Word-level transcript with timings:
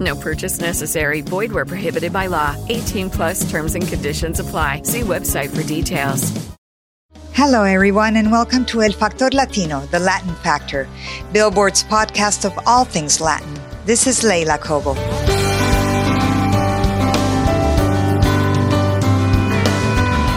No 0.00 0.16
purchase 0.16 0.60
necessary. 0.60 1.20
Void 1.20 1.52
where 1.52 1.66
prohibited 1.66 2.12
by 2.12 2.26
law. 2.26 2.56
18 2.70 3.10
plus 3.10 3.50
terms 3.50 3.74
and 3.74 3.86
conditions 3.86 4.40
apply. 4.40 4.82
See 4.84 5.02
website 5.02 5.54
for 5.54 5.62
details. 5.62 6.32
Hello, 7.34 7.62
everyone, 7.64 8.16
and 8.16 8.32
welcome 8.32 8.64
to 8.66 8.82
El 8.82 8.92
Factor 8.92 9.28
Latino, 9.30 9.80
the 9.86 9.98
Latin 9.98 10.34
Factor, 10.36 10.88
Billboard's 11.32 11.84
podcast 11.84 12.44
of 12.44 12.52
all 12.66 12.84
things 12.84 13.20
Latin. 13.20 13.54
This 13.86 14.06
is 14.06 14.24
Leila 14.24 14.58
Cobo. 14.58 14.94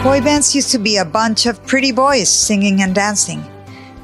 Boy 0.02 0.20
bands 0.20 0.54
used 0.54 0.70
to 0.70 0.78
be 0.78 0.98
a 0.98 1.04
bunch 1.04 1.46
of 1.46 1.64
pretty 1.66 1.90
boys 1.90 2.28
singing 2.28 2.82
and 2.82 2.94
dancing. 2.94 3.42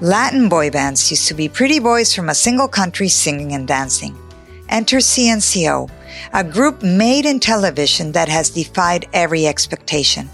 Latin 0.01 0.49
boy 0.49 0.71
bands 0.71 1.11
used 1.11 1.29
to 1.29 1.35
be 1.35 1.49
pretty 1.49 1.79
boys 1.79 2.15
from 2.15 2.29
a 2.29 2.35
single 2.35 2.69
country 2.69 3.09
singing 3.09 3.53
and 3.53 3.69
dancing. 3.69 4.17
Enter 4.71 4.99
CNCO, 4.99 5.91
a 6.33 6.45
group 6.45 6.83
made 6.83 7.27
in 7.27 7.41
television 7.41 8.13
that 8.13 8.29
has 8.29 8.51
defied 8.51 9.09
every 9.13 9.47
expectation. 9.47 10.31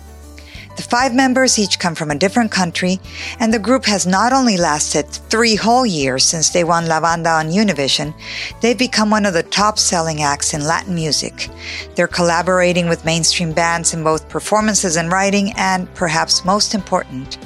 The 0.76 0.82
five 0.82 1.14
members 1.14 1.58
each 1.58 1.78
come 1.78 1.94
from 1.94 2.10
a 2.10 2.18
different 2.18 2.50
country, 2.50 3.00
and 3.40 3.52
the 3.52 3.58
group 3.58 3.86
has 3.86 4.06
not 4.06 4.34
only 4.34 4.58
lasted 4.58 5.08
three 5.08 5.54
whole 5.54 5.86
years 5.86 6.22
since 6.22 6.50
they 6.50 6.64
won 6.64 6.86
La 6.86 7.00
Banda 7.00 7.30
on 7.30 7.48
Univision, 7.48 8.12
they've 8.60 8.76
become 8.76 9.08
one 9.08 9.24
of 9.24 9.32
the 9.32 9.42
top 9.42 9.78
selling 9.78 10.20
acts 10.20 10.52
in 10.52 10.64
Latin 10.66 10.94
music. 10.94 11.48
They're 11.94 12.06
collaborating 12.06 12.90
with 12.90 13.06
mainstream 13.06 13.54
bands 13.54 13.94
in 13.94 14.04
both 14.04 14.28
performances 14.28 14.96
and 14.96 15.10
writing, 15.10 15.54
and 15.56 15.92
perhaps 15.94 16.44
most 16.44 16.74
important, 16.74 17.38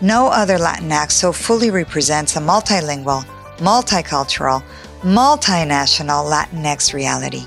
no 0.00 0.28
other 0.28 0.56
Latin 0.56 0.90
act 0.90 1.12
so 1.12 1.30
fully 1.30 1.70
represents 1.70 2.36
a 2.36 2.40
multilingual, 2.40 3.22
multicultural, 3.58 4.62
multinational 5.02 6.28
Latinx 6.28 6.92
reality. 6.92 7.44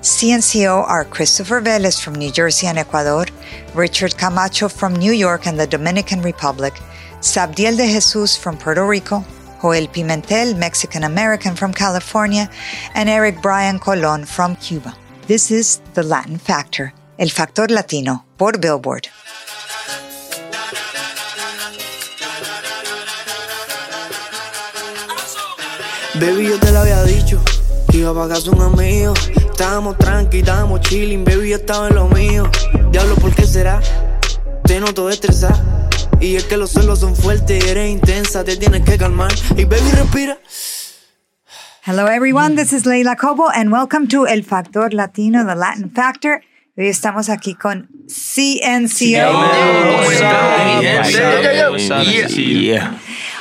CNCO 0.00 0.88
are 0.88 1.04
Christopher 1.04 1.60
Velez 1.60 2.00
from 2.00 2.14
New 2.14 2.30
Jersey 2.30 2.66
and 2.66 2.78
Ecuador, 2.78 3.26
Richard 3.74 4.16
Camacho 4.16 4.68
from 4.68 4.94
New 4.94 5.12
York 5.12 5.46
and 5.46 5.58
the 5.58 5.66
Dominican 5.66 6.22
Republic, 6.22 6.74
Sabdiel 7.20 7.76
de 7.76 7.86
Jesus 7.86 8.36
from 8.36 8.56
Puerto 8.56 8.86
Rico, 8.86 9.24
Joel 9.60 9.86
Pimentel, 9.86 10.56
Mexican 10.56 11.04
American 11.04 11.54
from 11.54 11.72
California, 11.72 12.50
and 12.94 13.08
Eric 13.08 13.40
Brian 13.40 13.78
Colon 13.78 14.24
from 14.24 14.56
Cuba. 14.56 14.94
This 15.28 15.50
is 15.50 15.80
The 15.94 16.02
Latin 16.02 16.38
Factor, 16.38 16.92
El 17.18 17.28
Factor 17.28 17.68
Latino, 17.68 18.24
por 18.38 18.52
Billboard. 18.58 19.08
Baby, 26.14 26.48
yo 26.48 26.58
te 26.58 26.70
lo 26.70 26.80
había 26.80 27.02
dicho, 27.04 27.42
que 27.90 27.98
iba 27.98 28.12
pa' 28.12 28.28
casa 28.28 28.50
un 28.50 28.60
amigo. 28.60 29.14
Estábamos 29.34 29.96
tranqui, 29.96 30.40
estábamos 30.40 30.82
chilling, 30.82 31.24
baby, 31.24 31.48
yo 31.48 31.56
estaba 31.56 31.88
en 31.88 31.94
lo 31.94 32.06
mío. 32.08 32.50
Diablo, 32.90 33.14
¿por 33.14 33.34
qué 33.34 33.46
será? 33.46 33.80
Te 34.64 34.78
noto 34.78 35.08
estresar. 35.08 35.58
Y 36.20 36.36
es 36.36 36.44
que 36.44 36.58
los 36.58 36.70
celos 36.70 37.00
son 37.00 37.16
fuertes, 37.16 37.64
eres 37.64 37.90
intensa, 37.90 38.44
te 38.44 38.58
tienes 38.58 38.82
que 38.82 38.98
calmar. 38.98 39.32
Y 39.56 39.64
baby, 39.64 39.90
respira. 39.92 40.38
Hello, 41.86 42.06
everyone. 42.06 42.56
This 42.56 42.74
is 42.74 42.84
Leila 42.84 43.16
Cobo, 43.16 43.48
and 43.48 43.72
welcome 43.72 44.06
to 44.08 44.26
El 44.26 44.42
Factor 44.42 44.92
Latino, 44.92 45.46
the 45.46 45.54
Latin 45.54 45.90
Factor. 45.90 46.42
Hoy 46.76 46.88
estamos 46.88 47.30
aquí 47.30 47.54
con 47.54 47.88
CNCO. 48.06 49.32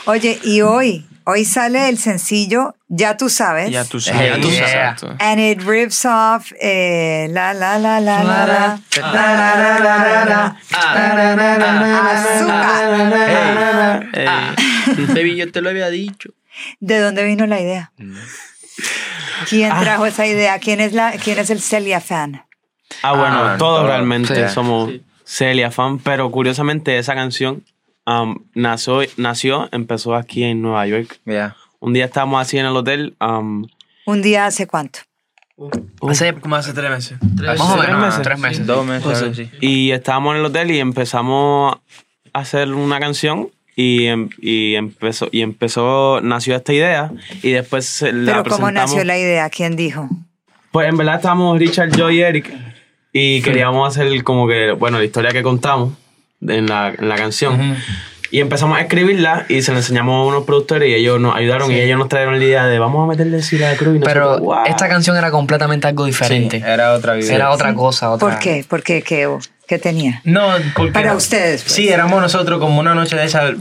Oye, 0.06 0.40
y 0.44 0.62
hoy, 0.62 1.06
hoy 1.26 1.46
sale 1.46 1.90
el 1.90 1.98
sencillo 1.98 2.76
Ya 2.88 3.16
tú 3.18 3.30
sabes. 3.30 3.70
Ya 3.72 3.86
tú 3.86 4.00
sabes. 4.00 4.30
Ya 4.36 4.42
tú 4.42 4.52
sabes. 4.52 5.04
And 5.20 5.40
it 5.40 5.62
rips 5.66 6.04
off 6.06 6.52
eh, 6.62 7.28
la 7.32 7.54
la 7.54 7.78
la 7.80 8.00
la 8.02 8.24
la 8.24 8.46
la 8.46 8.80
la 9.02 9.80
la 9.80 9.80
la 9.80 10.26
la 10.26 10.58
Azúcar. 12.12 14.08
Baby, 15.14 15.36
yo 15.38 15.52
te 15.52 15.62
lo 15.62 15.70
había 15.70 15.90
dicho. 15.90 16.30
¿De 16.80 17.00
dónde 17.00 17.24
vino 17.24 17.46
la 17.48 17.60
idea? 17.62 17.92
¿Quién 19.50 19.70
trajo 19.80 20.06
esa 20.06 20.26
idea? 20.28 20.60
¿Quién 20.60 20.82
es 20.82 20.94
la 20.94 21.12
quién 21.14 21.40
es 21.40 21.50
el 21.50 21.62
Celia 21.62 22.02
fan? 22.02 22.46
Ah, 23.04 23.14
bueno, 23.14 23.44
Ah, 23.44 23.56
todos 23.58 23.80
todo. 23.80 23.88
realmente 23.88 24.48
Sí. 24.48 24.54
somos 24.54 24.92
Celia 25.26 25.72
fan, 25.72 26.00
pero 26.00 26.30
curiosamente 26.30 26.98
esa 26.98 27.16
canción 27.16 27.64
um, 28.06 28.36
nació, 28.56 29.02
nació, 29.18 29.70
empezó 29.72 30.16
aquí 30.16 30.44
en 30.44 30.62
Nueva 30.62 30.86
York. 30.88 31.20
Ya. 31.26 31.56
Un 31.80 31.94
día 31.94 32.06
estábamos 32.06 32.42
así 32.42 32.58
en 32.58 32.66
el 32.66 32.76
hotel. 32.76 33.16
um, 33.22 33.66
¿Un 34.06 34.22
día 34.22 34.46
hace 34.46 34.68
cuánto? 34.68 35.00
Hace 36.10 36.34
como 36.36 36.56
hace 36.56 36.74
tres 36.74 36.90
meses. 36.90 37.18
O 37.22 37.26
o 37.26 37.78
menos, 37.78 37.88
menos. 37.88 38.02
meses. 38.06 38.22
Tres 38.24 38.40
meses. 38.40 38.66
Dos 38.68 38.86
meses, 38.86 39.04
Pues 39.04 39.38
sí. 39.38 39.50
y 39.62 39.92
estábamos 39.92 40.34
en 40.34 40.40
el 40.40 40.46
hotel 40.46 40.72
y 40.72 40.80
empezamos 40.80 41.76
a 42.34 42.40
hacer 42.40 42.72
una 42.74 43.00
canción. 43.00 43.50
Y, 43.74 44.08
em- 44.08 44.30
y 44.42 44.76
empezó, 44.76 45.30
y 45.32 45.42
empezó, 45.42 46.20
nació 46.22 46.58
esta 46.58 46.74
idea 46.74 47.10
y 47.42 47.52
después 47.52 48.02
la 48.12 48.44
Pero 48.44 48.56
¿cómo 48.56 48.70
nació 48.70 49.04
la 49.06 49.18
idea? 49.18 49.50
¿Quién 49.50 49.78
dijo? 49.78 50.10
Pues 50.72 50.90
en 50.90 50.98
verdad 50.98 51.16
estábamos 51.16 51.58
Richard, 51.58 51.96
yo 51.96 52.10
y 52.12 52.22
Eric 52.22 52.52
y 53.14 53.42
queríamos 53.42 53.88
hacer 53.88 54.24
como 54.24 54.46
que, 54.48 54.72
bueno, 54.74 55.00
la 55.00 55.06
historia 55.06 55.32
que 55.32 55.42
contamos 55.42 55.94
en 56.48 56.68
la, 56.68 56.94
en 56.98 57.10
la 57.10 57.16
canción. 57.16 57.78
Y 58.34 58.40
empezamos 58.40 58.78
a 58.78 58.82
escribirla 58.82 59.46
y 59.50 59.62
se 59.62 59.74
la 59.74 59.80
enseñamos 59.80 60.16
a 60.16 60.26
unos 60.26 60.46
productores 60.46 60.88
y 60.90 60.94
ellos 60.94 61.20
nos 61.20 61.36
ayudaron 61.36 61.70
y 61.70 61.76
ellos 61.82 62.00
nos 62.00 62.08
trajeron 62.08 62.40
la 62.40 62.46
idea 62.46 62.66
de 62.66 62.80
vamos 62.80 63.04
a 63.04 63.08
meterle 63.10 63.42
Sila 63.42 63.76
Cruz 63.76 63.98
y 63.98 64.00
Pero 64.00 64.22
nosotros, 64.22 64.46
"Wow". 64.46 64.66
esta 64.68 64.88
canción 64.88 65.18
era 65.18 65.32
completamente 65.32 65.88
algo 65.88 66.06
diferente. 66.06 66.60
Sí, 66.60 66.64
era 66.66 66.94
otra 66.94 67.16
vida. 67.16 67.34
Era 67.36 67.52
otra 67.52 67.74
cosa. 67.74 68.10
Otra... 68.10 68.30
¿Por 68.30 68.40
qué? 68.40 68.66
¿Por 68.68 68.84
qué? 68.84 69.02
¿Qué, 69.02 69.28
qué 69.68 69.80
tenía? 69.80 70.22
No, 70.24 70.48
porque. 70.78 70.94
Para 70.94 71.14
ustedes, 71.14 71.64
pues. 71.64 71.74
Sí, 71.74 71.90
éramos 71.90 72.22
nosotros 72.22 72.60
como 72.62 72.80
una 72.80 72.96
noche 72.96 73.18
de 73.18 73.26
esa 73.26 73.52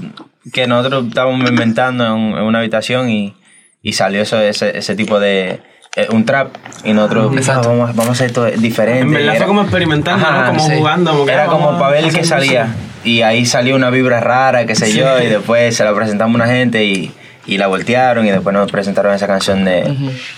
que 0.53 0.69
nosotros 0.69 1.07
estábamos 1.09 1.51
inventando 1.51 2.07
en, 2.07 2.39
en 2.39 2.43
una 2.45 2.61
habitación 2.61 3.11
y, 3.11 3.35
y 3.83 3.95
salió 3.95 4.23
eso, 4.23 4.41
ese, 4.41 4.79
ese 4.79 4.95
tipo 4.95 5.19
de. 5.19 5.59
Eh, 5.97 6.07
un 6.13 6.25
trap 6.25 6.55
y 6.85 6.93
nosotros 6.93 7.37
Exacto. 7.37 7.71
"Ah, 7.71 7.73
vamos, 7.77 7.97
vamos 7.97 8.09
a 8.09 8.13
hacer 8.13 8.27
esto 8.29 8.45
diferente. 8.47 9.01
En 9.03 9.13
verdad 9.13 9.37
fue 9.37 9.47
como 9.47 9.63
experimentando, 9.63 10.25
Ajá, 10.27 10.53
¿no? 10.53 10.59
Como 10.59 10.69
sí. 10.69 10.77
jugando. 10.77 11.11
Como 11.13 11.29
Era 11.29 11.45
"Ah, 11.45 11.47
como 11.47 11.79
para 11.79 11.91
ver 11.93 12.13
qué 12.13 12.25
salía. 12.25 12.65
música". 12.67 12.85
Y 13.03 13.23
ahí 13.23 13.47
salió 13.47 13.75
una 13.77 13.91
vibra 13.91 14.21
rara, 14.21 14.67
qué 14.67 14.75
sé 14.75 14.93
yo, 14.93 15.21
y 15.21 15.27
después 15.27 15.75
se 15.75 15.85
la 15.85 15.95
presentamos 15.95 16.39
a 16.39 16.45
una 16.45 16.53
gente 16.53 16.85
y, 16.85 17.13
y 17.47 17.57
la 17.57 17.67
voltearon 17.67 18.27
y 18.27 18.31
después 18.31 18.53
nos 18.55 18.71
presentaron 18.71 19.15
esa 19.15 19.27
canción 19.27 19.65
de, 19.65 19.83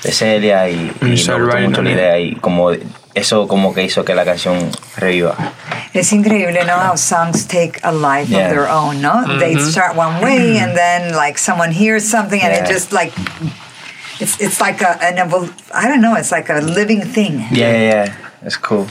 de 0.04 0.12
Celia 0.12 0.68
y, 0.70 0.92
y 1.02 1.04
nos 1.04 1.10
gustó 1.10 1.38
Ryan 1.38 1.64
mucho 1.64 1.82
la 1.82 1.90
idea 1.90 2.19
y 2.20 2.36
como 2.36 2.70
eso 3.14 3.46
como 3.48 3.74
que 3.74 3.82
hizo 3.82 4.04
que 4.04 4.14
la 4.14 4.24
canción 4.24 4.70
reviva. 4.96 5.34
Es 5.92 6.12
increíble, 6.12 6.60
¿no? 6.64 6.74
How 6.92 6.96
songs 6.96 7.46
take 7.48 7.72
a 7.82 7.90
life 7.92 8.30
Yeah. 8.30 8.46
of 8.46 8.50
their 8.52 8.69
own, 8.70 9.02
¿no? 9.02 9.22
They 9.40 9.58
start 9.58 9.96
one 9.96 10.20
way 10.24 10.58
and 10.60 10.74
then 10.74 11.14
like 11.16 11.38
someone 11.38 11.72
hears 11.74 12.08
something 12.08 12.40
and 12.42 12.52
it 12.54 12.60
Yeah. 12.64 12.72
just 12.74 12.92
like 12.92 13.12
it's 14.22 14.41
it's 14.41 14.60
like 14.60 14.83
a 14.84 14.99
an 15.03 15.16
evol- 15.19 15.50
I 15.75 15.88
don't 15.88 16.00
know, 16.00 16.16
it's 16.16 16.31
like 16.31 16.50
a 16.53 16.60
living 16.60 17.03
thing. 17.03 17.47
Yeah, 17.50 17.71
yeah, 17.72 18.05
yeah. 18.06 18.12
It's 18.44 18.56
cool. 18.59 18.87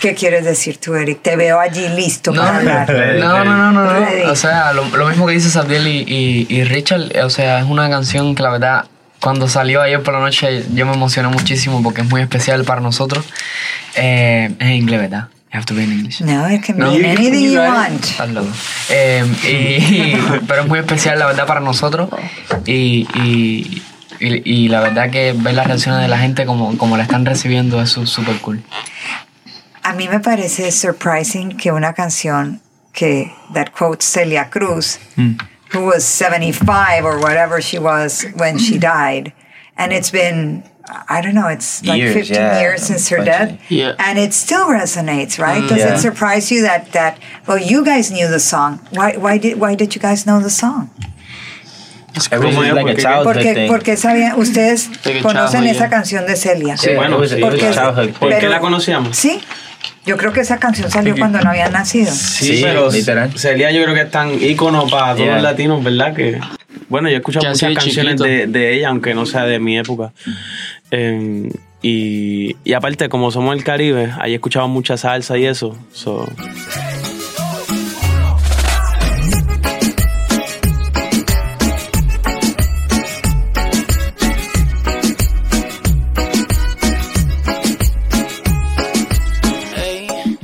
¿Qué 0.00 0.14
quieres 0.14 0.44
decir 0.44 0.78
tú, 0.78 0.94
Eric? 0.94 1.22
Te 1.22 1.34
veo 1.34 1.58
allí 1.58 1.88
listo 1.88 2.30
No, 2.32 2.40
para 2.42 2.58
hablar. 2.58 2.88
no, 3.18 3.44
no, 3.44 3.56
no, 3.56 3.72
no, 3.72 4.00
no. 4.00 4.30
O 4.30 4.36
sea, 4.36 4.72
lo, 4.72 4.84
lo 4.96 5.08
mismo 5.08 5.26
que 5.26 5.32
dice 5.32 5.50
Sabdiel 5.50 5.88
y, 5.88 6.04
y, 6.06 6.46
y 6.48 6.62
Richard, 6.64 7.10
o 7.24 7.30
sea, 7.30 7.58
es 7.58 7.64
una 7.66 7.90
canción 7.90 8.36
que 8.36 8.44
la 8.44 8.50
verdad, 8.50 8.84
cuando 9.20 9.48
salió 9.48 9.82
ayer 9.82 10.00
por 10.04 10.14
la 10.14 10.20
noche, 10.20 10.64
yo 10.72 10.86
me 10.86 10.92
emocioné 10.92 11.28
muchísimo 11.30 11.82
porque 11.82 12.02
es 12.02 12.08
muy 12.08 12.20
especial 12.20 12.62
para 12.64 12.80
nosotros. 12.80 13.24
Eh, 13.96 14.50
es 14.60 14.66
en 14.66 14.72
inglés, 14.74 15.00
¿verdad? 15.00 15.28
You 15.50 15.56
have 15.56 15.64
to 15.66 15.74
be 15.74 15.82
in 15.82 15.90
English. 15.92 16.20
No, 16.20 16.48
it 16.48 16.62
can 16.64 16.78
No. 16.78 16.92
mean 16.92 17.04
anything 17.06 17.50
you 17.50 17.58
want. 17.58 18.04
Eh, 18.90 19.24
y, 19.42 20.16
pero 20.46 20.62
es 20.62 20.68
muy 20.68 20.78
especial, 20.78 21.18
la 21.18 21.26
verdad, 21.26 21.44
para 21.46 21.58
nosotros. 21.60 22.08
Y, 22.66 23.08
y, 23.16 23.82
y, 24.20 24.42
y 24.44 24.68
la 24.68 24.80
verdad 24.80 25.10
que 25.10 25.32
ver 25.32 25.54
las 25.54 25.66
reacciones 25.66 26.02
de 26.02 26.08
la 26.08 26.18
gente 26.18 26.46
como, 26.46 26.76
como 26.78 26.96
la 26.96 27.04
están 27.04 27.24
recibiendo 27.24 27.80
es 27.80 27.90
súper 27.90 28.38
cool. 28.38 28.62
A 29.82 29.92
mí 29.92 30.08
me 30.08 30.20
parece 30.20 30.70
surprising 30.70 31.56
que 31.56 31.72
una 31.72 31.94
canción 31.94 32.60
que 32.92 33.32
that 33.54 33.72
quotes 33.72 34.04
Celia 34.04 34.50
Cruz, 34.50 34.98
mm. 35.16 35.38
who 35.72 35.86
was 35.86 36.04
75 36.04 37.04
or 37.04 37.18
whatever 37.18 37.62
she 37.62 37.78
was 37.78 38.26
when 38.36 38.58
she 38.58 38.76
mm. 38.76 38.80
died, 38.80 39.32
and 39.76 39.92
it's 39.92 40.10
been 40.10 40.62
I 41.08 41.20
don't 41.20 41.34
know, 41.34 41.48
it's 41.48 41.84
like 41.84 42.00
Years, 42.00 42.14
15 42.14 42.36
yeah, 42.36 42.60
years 42.60 42.82
since 42.82 43.08
her 43.08 43.24
death. 43.24 43.60
Yeah. 43.70 43.94
And 43.98 44.18
it 44.18 44.32
still 44.32 44.68
resonates, 44.68 45.38
right? 45.38 45.62
Mm, 45.62 45.68
Does 45.68 45.78
Yeah. 45.78 45.94
it 45.94 45.98
surprise 45.98 46.50
you 46.50 46.62
that, 46.62 46.92
that, 46.92 47.18
well, 47.46 47.58
you 47.58 47.84
guys 47.84 48.10
knew 48.10 48.28
the 48.28 48.40
song. 48.40 48.80
Why, 48.90 49.16
why, 49.16 49.38
did, 49.38 49.60
why 49.60 49.74
did 49.74 49.94
you 49.94 50.00
guys 50.00 50.24
know 50.24 50.40
the 50.40 50.50
song? 50.50 50.90
Like 52.30 53.02
Porque, 53.24 53.66
porque 53.68 53.96
sabían, 53.96 54.38
ustedes 54.38 54.90
conocen 55.22 55.64
esa 55.66 55.80
yeah. 55.80 55.90
canción 55.90 56.26
de 56.26 56.36
Celia. 56.36 56.76
Sí, 56.76 56.90
Bueno, 56.94 57.18
was 57.18 57.34
porque- 57.40 57.66
¿Por 58.18 58.38
qué 58.38 58.48
la 58.48 58.60
conocíamos? 58.60 59.16
Sí, 59.16 59.40
yo 60.06 60.16
creo 60.16 60.32
que 60.32 60.40
esa 60.40 60.58
canción 60.58 60.90
salió 60.90 61.16
cuando 61.16 61.40
no 61.40 61.50
había 61.50 61.68
nacido. 61.68 62.10
Sí, 62.12 62.64
literal. 62.92 63.32
Celia 63.38 63.70
yo 63.70 63.82
creo 63.82 63.94
que 63.94 64.02
es 64.02 64.10
tan 64.10 64.42
ícono 64.42 64.86
para 64.88 65.12
todos 65.14 65.18
Yeah. 65.24 65.34
los 65.34 65.42
latinos, 65.42 65.82
¿verdad? 65.84 66.14
Que, 66.14 66.40
bueno, 66.88 67.08
yo 67.08 67.14
he 67.16 67.18
escuchado 67.18 67.46
muchas 67.48 67.74
canciones 67.74 68.18
de, 68.20 68.46
de 68.46 68.74
ella, 68.74 68.88
aunque 68.88 69.14
no 69.14 69.26
sea 69.26 69.44
de 69.44 69.58
mi 69.58 69.78
época. 69.78 70.12
Eh, 70.90 71.50
y, 71.82 72.56
y 72.64 72.72
aparte, 72.72 73.08
como 73.08 73.30
somos 73.30 73.54
del 73.54 73.62
Caribe, 73.64 74.12
ahí 74.18 74.32
he 74.32 74.36
escuchado 74.36 74.66
mucha 74.66 74.96
salsa 74.96 75.36
y 75.38 75.46
eso. 75.46 75.76
So, 75.92 76.28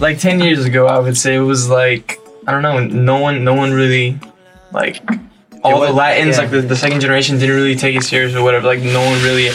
like 0.05 0.19
10 0.19 0.41
years 0.41 0.65
ago 0.65 0.87
i 0.87 0.99
would 0.99 1.17
say 1.17 1.35
it 1.35 1.41
was 1.55 1.69
like 1.69 2.21
i 2.47 2.51
don't 2.53 2.63
know 2.63 2.79
no 2.81 3.19
one 3.21 3.43
no 3.43 3.55
one 3.55 3.73
really 3.73 4.19
like 4.73 5.01
all 5.63 5.81
was- 5.81 5.89
the 5.89 5.95
latins 5.95 6.37
yeah. 6.37 6.43
like 6.43 6.51
the, 6.51 6.61
the 6.61 6.77
second 6.77 7.01
generation 7.01 7.39
didn't 7.39 7.57
really 7.57 7.75
take 7.75 7.97
it 7.97 8.03
serious 8.03 8.35
or 8.35 8.43
whatever 8.43 8.67
like 8.67 8.81
no 8.81 9.01
one 9.01 9.23
really 9.23 9.49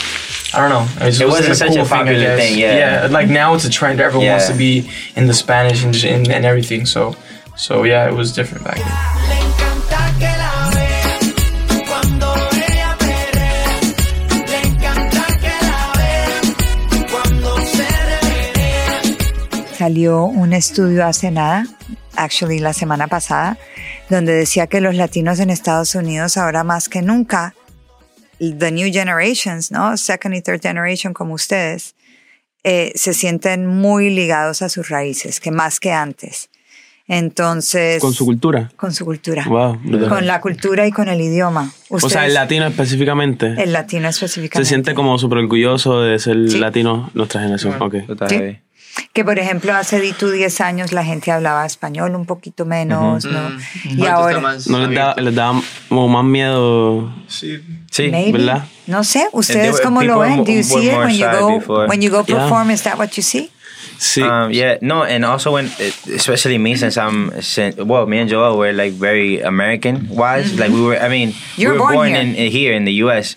i 0.53 0.57
don't 0.59 0.69
know 0.75 0.85
it, 1.05 1.21
It 1.21 1.27
wasn't 1.27 1.49
a 1.51 1.55
such 1.55 1.71
a 1.71 1.75
cool 1.75 1.85
thing, 1.85 1.97
popular 1.97 2.19
guess. 2.19 2.39
thing, 2.39 2.57
yeah. 2.59 3.07
like 3.11 3.29
now 3.29 3.53
it's 3.53 3.65
a 3.65 3.69
trend 3.69 3.99
everyone 3.99 4.27
wants 4.27 4.47
to 4.47 4.55
be 4.55 4.89
in 5.15 5.27
the 5.27 5.33
spanish 5.33 5.83
and, 5.83 5.95
and, 6.03 6.27
and 6.29 6.45
everything 6.45 6.85
so 6.87 7.15
so 7.55 7.83
yeah 7.83 8.07
it 8.09 8.13
was 8.13 8.33
different 8.33 8.63
back 8.65 8.77
then 8.77 9.18
Salió 19.89 20.25
un 20.25 20.53
estudio 20.53 21.03
hace 21.03 21.31
nada, 21.31 21.65
actually 22.15 22.59
la 22.59 22.73
semana 22.73 23.07
pasada, 23.07 23.57
donde 24.07 24.33
decía 24.33 24.67
que 24.67 24.81
los 24.81 24.93
latinos 24.93 25.39
en 25.39 25.49
Estados 25.49 25.95
Unidos 25.95 26.37
ahora 26.37 26.63
más 26.63 26.89
que 26.89 27.01
nunca, 27.01 27.55
the 28.37 28.71
new 28.71 28.93
generations, 28.93 29.71
¿no? 29.71 29.97
Second 29.97 30.35
y 30.35 30.43
third 30.43 30.61
generation 30.61 31.15
como 31.15 31.33
ustedes, 31.33 31.95
eh, 32.63 32.91
se 32.93 33.15
sienten 33.15 33.65
muy 33.65 34.11
ligados 34.11 34.61
a 34.61 34.69
sus 34.69 34.89
raíces, 34.89 35.39
que 35.39 35.49
más 35.49 35.79
que 35.79 35.91
antes. 35.91 36.51
Entonces... 37.07 37.99
con 37.99 38.13
su 38.13 38.25
cultura. 38.25 38.69
Con 38.75 38.93
su 38.93 39.05
cultura. 39.05 39.43
Wow. 39.47 39.79
Con 40.07 40.27
la 40.27 40.39
cultura 40.39 40.85
y 40.85 40.91
con 40.91 41.07
el 41.09 41.19
idioma. 41.19 41.71
O 41.89 41.99
sea, 41.99 42.07
Ustedes- 42.09 42.27
el 42.27 42.33
latino 42.35 42.67
específicamente. 42.67 43.55
el 43.57 43.73
latino 43.73 44.03
se 44.11 44.25
específicamente. 44.25 44.69
siente 44.69 44.93
como 44.93 45.17
súper 45.17 45.39
orgulloso 45.39 46.01
de 46.01 46.19
ser 46.19 46.47
Sí. 46.47 46.59
latino 46.59 47.09
nuestra 47.15 47.41
generación. 47.41 47.81
Ok. 47.81 47.95
Está 48.07 48.29
Sí. 48.29 48.35
heavy. 48.35 48.59
Que 49.13 49.23
por 49.25 49.37
ejemplo 49.39 49.73
hace 49.73 49.99
di 49.99 50.13
tú 50.13 50.29
10 50.29 50.61
años 50.61 50.91
la 50.91 51.03
gente 51.03 51.31
hablaba 51.31 51.65
español 51.65 52.15
un 52.15 52.25
poquito 52.25 52.65
menos, 52.65 53.25
¿no? 53.25 53.49
Y 53.85 54.05
ahora, 54.05 54.39
No 54.67 54.79
les 54.87 54.95
da, 54.95 55.15
les 55.15 55.35
da 55.35 55.53
como 55.89 56.07
más 56.07 56.23
miedo. 56.23 57.11
Sí. 57.27 57.59
maybe, 58.11 58.37
¿verdad? 58.37 58.65
no 58.87 59.03
sé, 59.03 59.27
ustedes 59.33 59.81
cómo 59.81 60.01
lo 60.03 60.19
ven? 60.19 60.43
Do 60.43 60.51
you 60.51 60.63
see 60.63 60.89
it 60.89 60.97
when 60.97 61.15
you 61.17 61.25
go 61.27 61.59
before. 61.59 61.87
when 61.87 62.01
you 62.01 62.09
go 62.11 62.23
Yeah. 62.27 62.37
perform? 62.39 62.71
Is 62.71 62.83
that 62.83 62.97
what 62.97 63.09
you 63.17 63.23
see? 63.23 63.51
Sí. 63.99 64.21
Um, 64.23 64.51
yeah, 64.53 64.77
no, 64.81 65.03
and 65.03 65.25
also 65.25 65.51
when, 65.51 65.65
especially 65.65 66.57
me, 66.57 66.75
since 66.77 66.97
I'm, 66.97 67.41
sin- 67.41 67.75
well, 67.85 68.05
me 68.07 68.19
and 68.19 68.29
Joel 68.29 68.57
were 68.57 68.71
like 68.71 68.93
very 68.93 69.41
American 69.41 70.07
wise. 70.07 70.57
Like 70.57 70.71
we 70.71 70.81
were, 70.81 70.95
I 70.97 71.09
mean, 71.09 71.33
Mm-hmm. 71.33 71.61
You 71.61 71.67
we 71.67 71.73
were 71.73 71.79
were 71.79 71.79
born 71.93 71.95
born, 71.95 72.07
here. 72.09 72.45
in 72.45 72.51
here 72.51 72.73
in 72.73 72.85
the 72.85 72.93
U.S. 73.03 73.35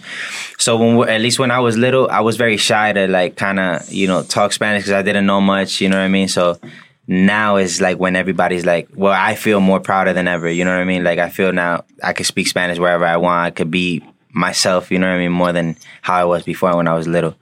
So 0.59 0.77
when 0.77 0.97
we, 0.97 1.09
at 1.09 1.21
least 1.21 1.41
when 1.41 1.51
I 1.51 1.59
was 1.59 1.77
little, 1.77 2.09
I 2.09 2.21
was 2.21 2.37
very 2.37 2.57
shy 2.57 2.93
to 2.93 3.09
like 3.09 3.35
kind 3.37 3.59
of 3.59 3.93
you 3.93 4.07
know 4.07 4.23
talk 4.23 4.53
Spanish 4.53 4.83
because 4.85 4.93
I 4.93 5.03
didn't 5.03 5.27
know 5.27 5.41
much. 5.41 5.81
You 5.81 5.89
know 5.89 5.97
what 5.99 6.05
I 6.05 6.09
mean? 6.09 6.29
So 6.29 6.59
now 7.09 7.57
is 7.57 7.81
like 7.81 7.99
when 7.99 8.15
everybody's 8.15 8.65
like, 8.65 8.89
well, 8.95 9.13
I 9.13 9.35
feel 9.35 9.59
more 9.59 9.81
prouder 9.81 10.13
than 10.13 10.29
ever. 10.29 10.49
You 10.49 10.65
know 10.65 10.71
what 10.71 10.81
I 10.81 10.85
mean? 10.85 11.03
Like 11.03 11.19
I 11.19 11.29
feel 11.29 11.53
now 11.53 11.85
I 12.05 12.13
could 12.13 12.27
speak 12.27 12.47
Spanish 12.47 12.79
wherever 12.79 13.05
I 13.05 13.17
want. 13.17 13.45
I 13.47 13.51
could 13.51 13.71
be 13.73 14.01
myself. 14.33 14.91
You 14.91 14.99
know 14.99 15.09
what 15.09 15.15
I 15.15 15.19
mean? 15.19 15.33
More 15.33 15.53
than 15.53 15.77
how 16.03 16.17
I 16.21 16.25
was 16.25 16.43
before 16.43 16.77
when 16.77 16.89
I 16.89 16.95
was 16.95 17.07
little. 17.07 17.35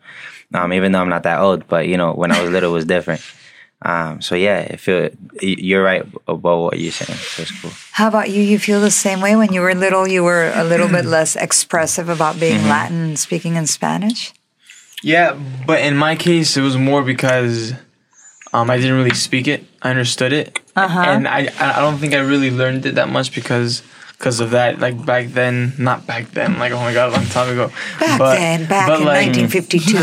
Um, 0.53 0.73
even 0.73 0.93
though 0.93 1.01
I'm 1.01 1.09
not 1.09 1.23
that 1.23 1.41
old, 1.41 1.67
but 1.69 1.87
you 1.87 1.97
know, 1.97 2.13
when 2.13 2.33
I 2.33 2.43
was 2.43 2.51
little, 2.51 2.71
it 2.71 2.75
was 2.75 2.85
different. 2.85 3.21
Um, 3.83 4.21
so 4.21 4.35
yeah, 4.35 4.69
I 4.71 4.77
feel 4.77 5.09
you're 5.41 5.83
right 5.83 6.03
about 6.29 6.59
what 6.61 6.79
you're 6.79 6.93
saying. 6.93 7.17
So 7.19 7.43
it's 7.43 7.61
cool. 7.63 7.71
How 7.93 8.09
about 8.09 8.29
you? 8.29 8.43
You 8.43 8.59
feel 8.59 8.81
the 8.81 8.91
same 8.91 9.21
way 9.23 9.37
when 9.37 9.53
you 9.55 9.63
were 9.63 9.75
little? 9.75 10.07
You 10.07 10.23
were 10.23 10.53
a 10.55 10.65
little 10.65 10.89
bit 10.89 11.05
less 11.07 11.35
expressive 11.37 12.09
about 12.11 12.39
being 12.39 12.59
Mm-hmm. 12.61 12.69
Latin 12.69 13.17
speaking 13.17 13.55
in 13.57 13.67
Spanish. 13.67 14.33
Yeah, 15.03 15.39
but 15.67 15.81
in 15.81 15.97
my 15.97 16.15
case, 16.15 16.59
it 16.59 16.61
was 16.63 16.77
more 16.77 17.03
because 17.03 17.73
um, 18.53 18.69
I 18.69 18.77
didn't 18.77 18.97
really 18.97 19.15
speak 19.15 19.49
it. 19.49 19.65
I 19.81 19.89
understood 19.91 20.33
it, 20.35 20.59
Uh-huh. 20.77 21.01
and 21.01 21.27
I 21.27 21.49
I 21.59 21.81
don't 21.81 21.97
think 21.97 22.13
I 22.13 22.19
really 22.19 22.51
learned 22.51 22.85
it 22.85 22.97
that 22.97 23.09
much 23.09 23.35
because 23.35 23.83
because 24.21 24.39
of 24.41 24.51
that. 24.51 24.79
Like 24.79 25.05
back 25.05 25.29
then, 25.29 25.73
not 25.79 26.07
back 26.07 26.31
then. 26.33 26.59
Like 26.59 26.73
oh 26.73 26.81
my 26.81 26.93
god, 26.93 27.09
a 27.09 27.13
long 27.17 27.25
time 27.27 27.49
ago. 27.51 27.73
Back 27.99 28.19
but, 28.19 28.35
then, 28.37 28.69
back 28.69 28.87
but 28.87 29.01
in 29.01 29.07
like, 29.07 29.35
1952. 29.35 29.97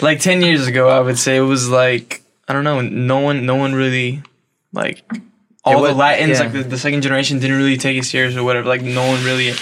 like 0.04 0.18
ten 0.18 0.42
years 0.42 0.66
ago, 0.66 0.88
I 0.88 1.00
would 1.00 1.18
say 1.18 1.36
it 1.36 1.42
was 1.42 1.68
like 1.68 2.22
I 2.48 2.52
don't 2.52 2.64
know. 2.64 2.80
No 2.80 3.20
one, 3.20 3.46
no 3.46 3.54
one 3.54 3.74
really 3.74 4.22
like 4.72 5.04
all 5.64 5.80
was- 5.80 5.92
the 5.92 5.96
Latins, 5.96 6.38
yeah. 6.38 6.44
like 6.44 6.52
the, 6.52 6.64
the 6.64 6.78
second 6.78 7.02
generation, 7.02 7.38
didn't 7.38 7.56
really 7.56 7.76
take 7.76 7.96
it 7.96 8.04
serious 8.04 8.36
or 8.36 8.42
whatever. 8.42 8.68
Like 8.68 8.82
no 8.82 9.06
one 9.06 9.24
really. 9.24 9.52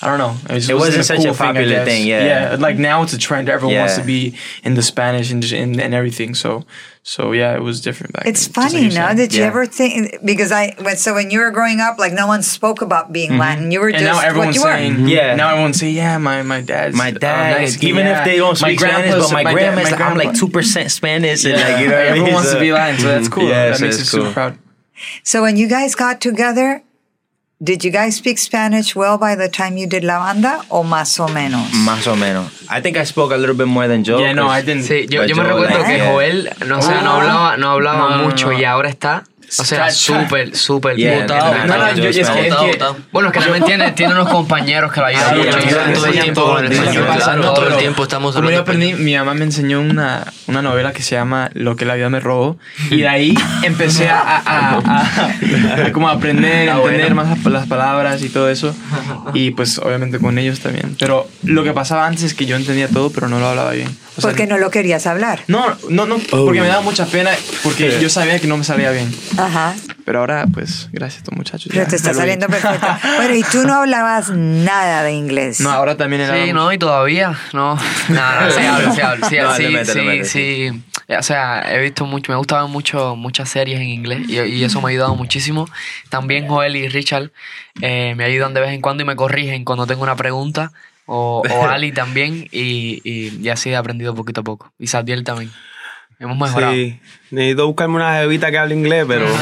I 0.00 0.06
don't 0.06 0.18
know. 0.18 0.36
It, 0.54 0.58
just 0.60 0.70
It 0.70 0.74
wasn't 0.74 0.94
just 0.96 1.08
such 1.08 1.18
a 1.18 1.22
thing, 1.34 1.48
I 1.48 1.52
popular 1.52 1.68
guess. 1.68 1.86
thing, 1.88 2.06
yeah. 2.06 2.50
Yeah, 2.52 2.56
like 2.58 2.76
now 2.78 3.02
it's 3.02 3.12
a 3.14 3.18
trend. 3.18 3.48
Everyone 3.48 3.76
wants 3.78 3.96
to 3.96 4.04
be 4.04 4.34
in 4.62 4.74
the 4.74 4.82
Spanish 4.82 5.32
and 5.32 5.42
just 5.42 5.52
and, 5.54 5.80
and 5.80 5.92
everything. 5.92 6.36
So, 6.36 6.64
so 7.02 7.32
yeah, 7.32 7.56
it 7.56 7.62
was 7.62 7.80
different 7.80 8.12
back 8.12 8.24
It's 8.26 8.46
then, 8.46 8.52
just 8.54 8.56
like 8.56 8.70
funny, 8.70 8.82
you're 8.84 8.90
no? 9.00 9.06
saying. 9.06 9.16
Did 9.16 9.34
you 9.34 9.42
ever 9.42 9.66
think 9.66 10.24
because 10.24 10.52
I 10.52 10.74
when- 10.80 10.96
so 10.96 11.14
when 11.14 11.32
you 11.32 11.40
were 11.40 11.50
growing 11.50 11.80
up, 11.80 11.98
like 11.98 12.12
no 12.12 12.28
one 12.28 12.42
spoke 12.44 12.80
about 12.80 13.12
being 13.12 13.38
Latin. 13.38 13.72
You 13.72 13.80
were 13.80 13.88
Mm-hmm. 13.90 13.96
And 13.96 14.06
just 14.06 14.22
now 14.22 14.28
everyone's 14.28 14.58
what 14.60 14.64
you 14.80 14.88
were. 14.92 14.94
saying, 14.94 15.08
Yeah. 15.08 15.34
Now 15.34 15.50
everyone's 15.50 15.80
saying, 15.80 15.96
yeah, 15.96 16.16
my 16.18 16.42
my 16.42 16.60
dad's 16.60 16.96
My 16.96 17.08
uh, 17.08 17.12
dad, 17.18 17.82
even 17.82 18.06
yeah. 18.06 18.18
if 18.20 18.24
they 18.24 18.36
don't 18.36 18.54
speak 18.56 18.78
Spanish, 18.78 19.12
but 19.14 19.32
my, 19.32 19.42
dad- 19.42 19.52
grandma's, 19.52 19.90
my 19.90 19.96
I'm 19.98 20.16
like 20.16 20.34
two 20.34 20.48
percent 20.48 20.92
Spanish, 20.92 21.44
and 21.44 21.54
like 21.54 21.80
you 21.80 21.88
know, 21.88 21.96
what 21.96 22.02
I 22.02 22.06
everyone 22.06 22.24
mean? 22.26 22.34
wants 22.34 22.52
to 22.52 22.60
be 22.60 22.72
Latin, 22.72 23.00
so 23.00 23.06
that's 23.08 23.28
cool. 23.28 23.48
Yeah, 23.48 23.70
that 23.70 23.78
so 23.78 23.84
makes 23.84 23.96
it's 23.96 24.04
us 24.04 24.10
super 24.10 24.32
proud. 24.32 24.58
So 25.24 25.42
when 25.42 25.56
you 25.56 25.68
guys 25.68 25.94
got 25.94 26.20
together, 26.20 26.82
did 27.60 27.82
you 27.84 27.90
guys 27.90 28.16
speak 28.16 28.38
Spanish 28.38 28.94
well 28.94 29.18
by 29.18 29.34
the 29.34 29.48
time 29.48 29.76
you 29.76 29.86
did 29.86 30.04
la 30.04 30.18
banda 30.18 30.62
o 30.70 30.82
más 30.84 31.18
o 31.18 31.26
menos? 31.28 31.68
Más 31.84 32.06
o 32.06 32.14
menos. 32.14 32.50
I 32.70 32.80
think 32.80 32.96
I 32.96 33.04
spoke 33.04 33.32
a 33.32 33.36
little 33.36 33.56
bit 33.56 33.66
more 33.66 33.88
than 33.88 34.04
Joe. 34.04 34.20
Yeah, 34.20 34.32
no, 34.32 34.46
'cause- 34.46 34.58
I 34.58 34.62
didn't. 34.62 34.84
Sí, 34.84 35.06
yo, 35.10 35.22
But 35.22 35.28
yo 35.30 35.36
me 35.36 35.42
Joel, 35.42 35.54
recuerdo 35.66 35.78
like, 35.78 35.86
que 35.86 35.96
yeah. 35.96 36.12
Joel, 36.12 36.50
no, 36.68 36.78
o 36.78 36.82
sea, 36.82 37.00
no 37.02 37.10
ah. 37.12 37.16
hablaba, 37.20 37.56
no 37.56 37.70
hablaba 37.70 37.98
No, 38.10 38.16
no, 38.18 38.24
mucho 38.24 38.52
no. 38.52 38.58
y 38.58 38.64
ahora 38.64 38.88
está, 38.88 39.24
o 39.58 39.64
sea, 39.64 39.90
súper, 39.90 40.54
súper 40.56 40.96
Botado. 40.98 42.96
Bueno, 43.12 43.28
es 43.28 43.34
que 43.34 43.40
también 43.40 43.64
tiene, 43.64 43.92
tiene 43.92 44.12
unos 44.14 44.28
compañeros 44.28 44.92
que 44.92 45.00
lo 45.00 45.06
ayudan 45.06 45.30
Sí, 45.30 45.36
mucho. 45.38 45.58
todo 45.94 46.06
el 46.06 46.12
tiempo 46.20 46.40
todo 46.42 46.54
con 46.54 46.64
el 46.66 46.72
español, 46.72 47.54
todo 47.54 47.68
el 47.68 47.76
tiempo 47.76 48.02
estamos 48.02 48.34
Como 48.34 48.50
yo 48.50 48.58
hablando 48.58 48.72
aprendí, 48.72 48.94
mi 49.02 49.16
mamá 49.16 49.34
me 49.34 49.44
enseñó 49.44 49.80
una, 49.80 50.32
una 50.46 50.62
novela 50.62 50.92
que 50.92 51.02
se 51.02 51.14
llama 51.14 51.50
Lo 51.54 51.76
que 51.76 51.84
la 51.84 51.94
vida 51.94 52.10
me 52.10 52.20
robó. 52.20 52.58
Y 52.90 52.98
de 52.98 53.08
ahí 53.08 53.34
empecé 53.62 54.08
a, 54.08 54.20
a, 54.20 54.38
a- 54.44 54.78
a- 54.78 55.86
a 55.86 55.92
como 55.92 56.08
aprender, 56.08 56.68
a 56.70 56.76
entender 56.76 57.14
más 57.14 57.42
las- 57.44 57.66
palabras 57.66 58.22
y 58.22 58.28
todo 58.28 58.48
eso. 58.50 58.74
Y 59.34 59.50
pues 59.50 59.78
obviamente 59.78 60.18
con 60.18 60.38
ellos 60.38 60.60
también. 60.60 60.96
Pero 60.98 61.28
lo 61.42 61.62
que 61.62 61.72
pasaba 61.72 62.06
antes 62.06 62.22
es 62.24 62.34
que 62.34 62.46
yo 62.46 62.56
entendía 62.56 62.88
todo, 62.88 63.10
pero 63.10 63.28
no 63.28 63.38
lo 63.38 63.46
hablaba 63.48 63.72
bien. 63.72 63.88
O 64.16 64.20
sea, 64.20 64.30
Porque 64.30 64.46
no 64.46 64.56
lo 64.58 64.70
querías 64.70 65.06
hablar. 65.06 65.40
no, 65.48 65.76
no, 65.90 66.06
no, 66.06 66.16
Oh. 66.32 66.44
porque 66.46 66.60
me 66.60 66.66
daba 66.66 66.80
mucha 66.80 67.04
pena, 67.06 67.30
porque 67.62 67.98
yo 68.00 68.08
sabía 68.08 68.38
que 68.40 68.46
no 68.46 68.56
me 68.56 68.64
salía 68.64 68.90
bien. 68.90 69.14
Ajá. 69.38 69.74
Pero 70.04 70.20
ahora, 70.20 70.46
pues, 70.52 70.88
gracias 70.92 71.16
a 71.16 71.24
estos 71.24 71.34
muchachos. 71.36 71.68
Pero 71.70 71.84
ya 71.84 71.88
te 71.88 71.96
está 71.96 72.12
saliendo 72.14 72.46
perfecto. 72.46 72.86
Bueno, 73.16 73.34
y 73.34 73.42
tú 73.42 73.66
no 73.66 73.74
hablabas 73.74 74.30
nada 74.30 75.02
de 75.02 75.12
inglés. 75.12 75.60
No, 75.60 75.70
ahora 75.70 75.96
también 75.96 76.22
era. 76.22 76.34
Sí, 76.44 76.52
no, 76.52 76.72
y 76.72 76.78
todavía, 76.78 77.38
no. 77.52 77.78
Nada, 78.08 78.46
no, 78.46 78.50
sí, 78.50 78.60
hablo, 78.60 78.94
sí, 78.94 79.00
hablo, 79.00 79.28
sí, 79.28 79.36
No, 79.36 79.54
sí, 79.54 79.68
mete, 79.68 79.92
sí, 79.92 80.00
mete, 80.00 80.24
sí. 80.24 80.82
O 81.16 81.22
sea, 81.22 81.74
he 81.74 81.80
visto 81.80 82.04
mucho, 82.04 82.32
me 82.32 82.36
gustaban 82.36 82.70
mucho 82.70 83.16
muchas 83.16 83.48
series 83.48 83.80
en 83.80 83.88
inglés 83.88 84.28
y, 84.28 84.38
y 84.40 84.64
eso 84.64 84.80
me 84.80 84.88
ha 84.88 84.90
ayudado 84.90 85.14
muchísimo. 85.14 85.66
También 86.10 86.46
Joel 86.48 86.76
y 86.76 86.88
Richard 86.88 87.30
eh, 87.80 88.14
me 88.16 88.24
ayudan 88.24 88.52
de 88.52 88.60
vez 88.60 88.70
en 88.70 88.82
cuando 88.82 89.02
y 89.02 89.06
me 89.06 89.16
corrigen 89.16 89.64
cuando 89.64 89.86
tengo 89.86 90.02
una 90.02 90.16
pregunta. 90.16 90.70
O, 91.06 91.42
o 91.50 91.64
Ali 91.66 91.92
también 91.92 92.46
y, 92.52 93.00
y, 93.02 93.38
y 93.40 93.48
así 93.48 93.70
he 93.70 93.76
aprendido 93.76 94.14
poquito 94.14 94.42
a 94.42 94.44
poco. 94.44 94.72
Y 94.78 94.88
Sadiel 94.88 95.24
también. 95.24 95.50
Hemos 96.20 96.36
mejorado. 96.36 96.72
Sí. 96.72 96.98
Necesito 97.30 97.66
buscarme 97.66 97.94
una 97.96 98.14
jevita 98.18 98.50
que 98.50 98.58
hable 98.58 98.74
inglés, 98.74 99.04
pero. 99.06 99.26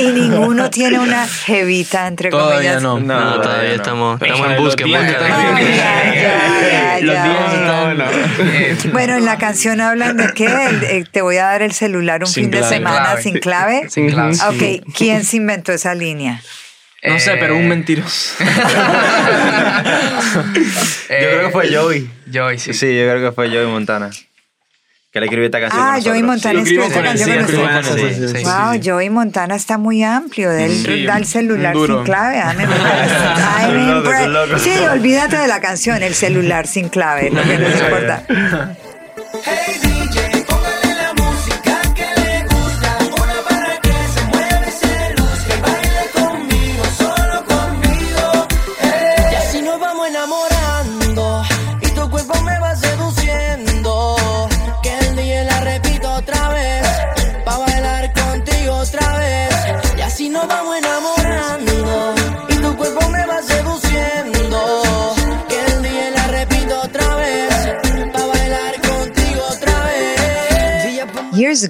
Y 0.00 0.06
ninguno 0.12 0.68
tiene 0.70 0.98
una 0.98 1.26
jevita, 1.26 2.06
entre 2.06 2.30
Todavía 2.30 2.74
comillas. 2.74 2.82
no. 2.82 2.98
No, 3.00 3.20
No, 3.36 3.40
todavía 3.40 3.68
no. 3.70 3.74
estamos, 3.76 4.20
estamos 4.22 4.46
en 4.46 4.52
están- 4.52 5.30
Ah, 7.12 7.80
Bueno, 8.92 9.16
en 9.16 9.24
la 9.24 9.38
canción 9.38 9.80
hablan 9.80 10.16
de 10.16 10.32
que 10.32 10.44
el- 10.46 10.82
eh, 10.84 11.04
te 11.10 11.22
voy 11.22 11.36
a 11.36 11.44
dar 11.44 11.62
el 11.62 11.72
celular 11.72 12.20
un 12.22 12.26
Sin 12.26 12.44
fin 12.44 12.50
de 12.50 12.62
semana 12.62 13.02
Clave. 13.04 13.22
sin 13.22 13.38
clave. 13.38 13.88
Sin 13.90 14.10
clave. 14.10 14.34
Ok, 14.48 14.92
¿quién 14.96 15.24
se 15.24 15.36
inventó 15.38 15.72
esa 15.72 15.94
línea? 15.94 16.42
No 17.02 17.18
sé, 17.18 17.36
pero 17.38 17.56
un 17.56 17.66
mentiroso. 17.68 18.34
Yo 21.08 21.08
creo 21.08 21.46
que 21.46 21.50
fue 21.50 21.74
Joey. 21.74 22.10
Joey, 22.32 22.58
sí. 22.58 22.72
Sí, 22.74 22.86
yo 22.96 23.02
creo 23.10 23.30
que 23.30 23.34
fue 23.34 23.48
Joey 23.48 23.66
Montana. 23.66 24.10
Que 25.12 25.18
le 25.18 25.26
escribió 25.26 25.46
esta 25.46 25.58
canción. 25.60 25.82
Ah, 25.82 25.98
Joey. 26.04 26.22
Montana 26.22 26.60
escribió 26.60 26.84
esta 26.84 27.02
canción. 27.02 27.46
Wow, 28.44 28.80
Joey 28.84 29.10
Montana 29.10 29.56
está 29.56 29.76
muy 29.76 30.04
amplio. 30.04 30.52
Él 30.52 30.70
Sí, 30.70 31.04
da 31.04 31.16
el 31.16 31.26
celular 31.26 31.74
duro. 31.74 31.96
sin 31.96 32.04
clave. 32.04 32.36
I'm. 32.38 32.58
Sí, 34.60 34.70
olvídate 34.92 35.36
de 35.38 35.48
la 35.48 35.60
canción, 35.60 36.00
el 36.02 36.14
celular 36.14 36.66
sin 36.68 36.88
clave, 36.90 37.30
lo 37.30 37.42
que 37.42 37.58
nos 37.58 37.80
importa. 37.80 38.22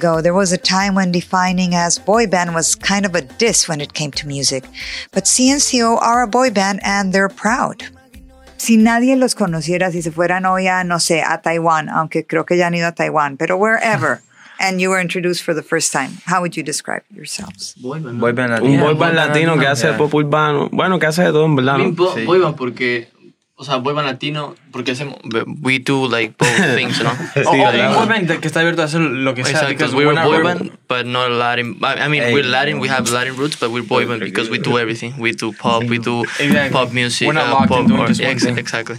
ago, 0.00 0.22
there 0.22 0.32
was 0.34 0.52
a 0.52 0.56
time 0.58 0.94
when 0.94 1.12
defining 1.12 1.74
as 1.74 1.98
boy 1.98 2.26
band 2.26 2.54
was 2.54 2.74
kind 2.74 3.04
of 3.04 3.14
a 3.14 3.20
diss 3.20 3.68
when 3.68 3.80
it 3.80 3.92
came 3.92 4.10
to 4.12 4.26
music. 4.26 4.64
But 5.12 5.24
CNCO 5.24 6.00
are 6.00 6.22
a 6.22 6.26
boy 6.26 6.50
band 6.50 6.80
and 6.82 7.12
they're 7.12 7.28
proud. 7.28 7.84
Si 8.56 8.76
nadie 8.76 9.16
los 9.16 9.34
conociera, 9.34 9.90
si 9.90 10.00
se 10.02 10.10
fueran 10.10 10.44
hoy 10.46 10.66
a, 10.68 10.84
no 10.84 10.96
sé, 10.98 11.22
a 11.22 11.40
Taiwán, 11.42 11.88
aunque 11.90 12.24
creo 12.26 12.44
que 12.46 12.56
ya 12.56 12.66
han 12.66 12.74
ido 12.74 12.88
a 12.88 12.92
Taiwán, 12.92 13.36
pero 13.38 13.56
wherever, 13.56 14.20
and 14.60 14.80
you 14.80 14.90
were 14.90 15.00
introduced 15.00 15.42
for 15.42 15.54
the 15.54 15.62
first 15.62 15.92
time, 15.92 16.10
how 16.26 16.40
would 16.40 16.56
you 16.56 16.62
describe 16.62 17.02
yourselves? 17.14 17.74
Boy 17.80 18.00
band 18.00 18.20
boy 18.20 18.30
Un 18.30 18.50
latino. 18.50 18.84
boy 18.84 18.94
band 18.94 19.16
latino 19.16 19.58
que 19.58 19.66
hace 19.66 19.86
Yeah. 19.88 19.96
pop 19.98 20.12
urbano. 20.14 20.68
Bueno, 20.72 20.98
que 20.98 21.06
hace 21.06 21.22
de 21.22 21.32
todo, 21.32 21.44
en 21.46 21.56
verdad, 21.56 21.78
¿no? 21.78 21.92
Bo- 21.92 22.14
Sí. 22.14 22.24
boy 22.26 22.38
band 22.38 22.56
porque, 22.56 23.08
o 23.60 23.64
sea, 23.64 23.76
boy 23.76 23.92
band 23.92 24.06
latino, 24.06 24.54
porque 24.72 24.92
hacemos, 24.92 25.18
we 25.60 25.78
do 25.78 26.06
like 26.08 26.34
both 26.38 26.48
things, 26.74 26.98
¿no? 27.02 27.10
O, 27.10 27.40
o 27.40 27.52
claro. 27.52 27.90
un 27.90 27.94
boy 27.94 28.06
band 28.08 28.40
que 28.40 28.48
está 28.48 28.60
abierto 28.60 28.80
a 28.80 28.86
hacer 28.86 29.00
lo 29.00 29.34
que 29.34 29.44
sea. 29.44 29.52
Exacto, 29.52 29.68
because 29.68 29.94
we're 29.94 30.10
a 30.10 30.24
boy 30.24 30.38
we're- 30.38 30.44
band, 30.44 30.72
but 30.88 31.04
not 31.06 31.30
Latin. 31.30 31.76
I 31.82 32.06
I 32.06 32.08
mean, 32.08 32.22
Hey. 32.22 32.32
we're 32.32 32.42
Latin. 32.48 32.80
We 32.80 32.88
have 32.88 33.10
Latin 33.10 33.36
roots, 33.36 33.56
but 33.60 33.70
we're 33.70 33.82
boy 33.86 34.06
band 34.06 34.20
because 34.20 34.48
we 34.48 34.58
do 34.58 34.78
everything. 34.78 35.12
We 35.18 35.32
do 35.32 35.52
pop, 35.52 35.84
we 35.84 35.98
do 35.98 36.22
Exactly. 36.40 36.70
pop 36.72 36.92
music, 36.92 37.26
We're 37.28 37.34
not 37.34 37.48
uh, 37.48 37.52
locked 37.52 37.68
pop, 37.68 37.90
or- 37.90 38.06
just 38.08 38.22
one 38.22 38.38
thing. 38.38 38.56
exactly. 38.58 38.96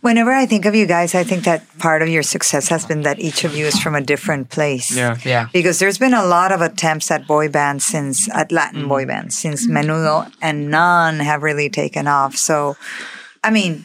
Whenever 0.00 0.32
I 0.32 0.46
think 0.46 0.64
of 0.64 0.74
you 0.76 0.86
guys, 0.86 1.14
I 1.14 1.24
think 1.24 1.42
that 1.44 1.62
part 1.78 2.02
of 2.02 2.08
your 2.08 2.22
success 2.22 2.68
has 2.68 2.86
been 2.86 3.02
that 3.02 3.18
each 3.18 3.42
of 3.44 3.56
you 3.56 3.66
is 3.66 3.78
from 3.80 3.94
a 3.96 4.00
different 4.00 4.48
place. 4.50 4.94
Yeah. 4.94 5.16
Yeah. 5.24 5.48
Because 5.52 5.80
there's 5.80 5.98
been 5.98 6.14
a 6.14 6.24
lot 6.24 6.52
of 6.52 6.60
attempts 6.60 7.10
at 7.10 7.26
boy 7.26 7.48
bands 7.48 7.84
since, 7.84 8.28
at 8.32 8.52
Latin 8.52 8.86
boy 8.86 9.06
bands, 9.06 9.36
since 9.36 9.66
Menudo, 9.66 10.30
and 10.40 10.70
none 10.70 11.18
have 11.18 11.42
really 11.42 11.68
taken 11.68 12.06
off. 12.06 12.36
So, 12.36 12.76
I 13.42 13.50
mean, 13.50 13.84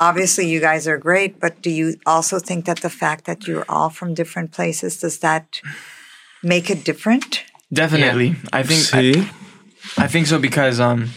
obviously 0.00 0.48
you 0.48 0.60
guys 0.60 0.86
are 0.88 0.98
great, 0.98 1.40
but 1.40 1.62
do 1.62 1.70
you 1.70 1.96
also 2.06 2.38
think 2.38 2.64
that 2.66 2.80
the 2.80 2.90
fact 2.90 3.24
that 3.26 3.46
you're 3.46 3.64
all 3.68 3.90
from 3.90 4.14
different 4.14 4.52
places, 4.52 4.98
does 5.00 5.18
that 5.20 5.60
make 6.42 6.70
it 6.70 6.84
different? 6.84 7.44
Definitely. 7.72 8.36
I 8.52 8.62
think 8.62 8.80
Sí. 8.80 9.28
I, 9.96 10.04
I 10.04 10.06
think 10.08 10.26
so 10.26 10.38
because 10.38 10.80
um 10.80 11.10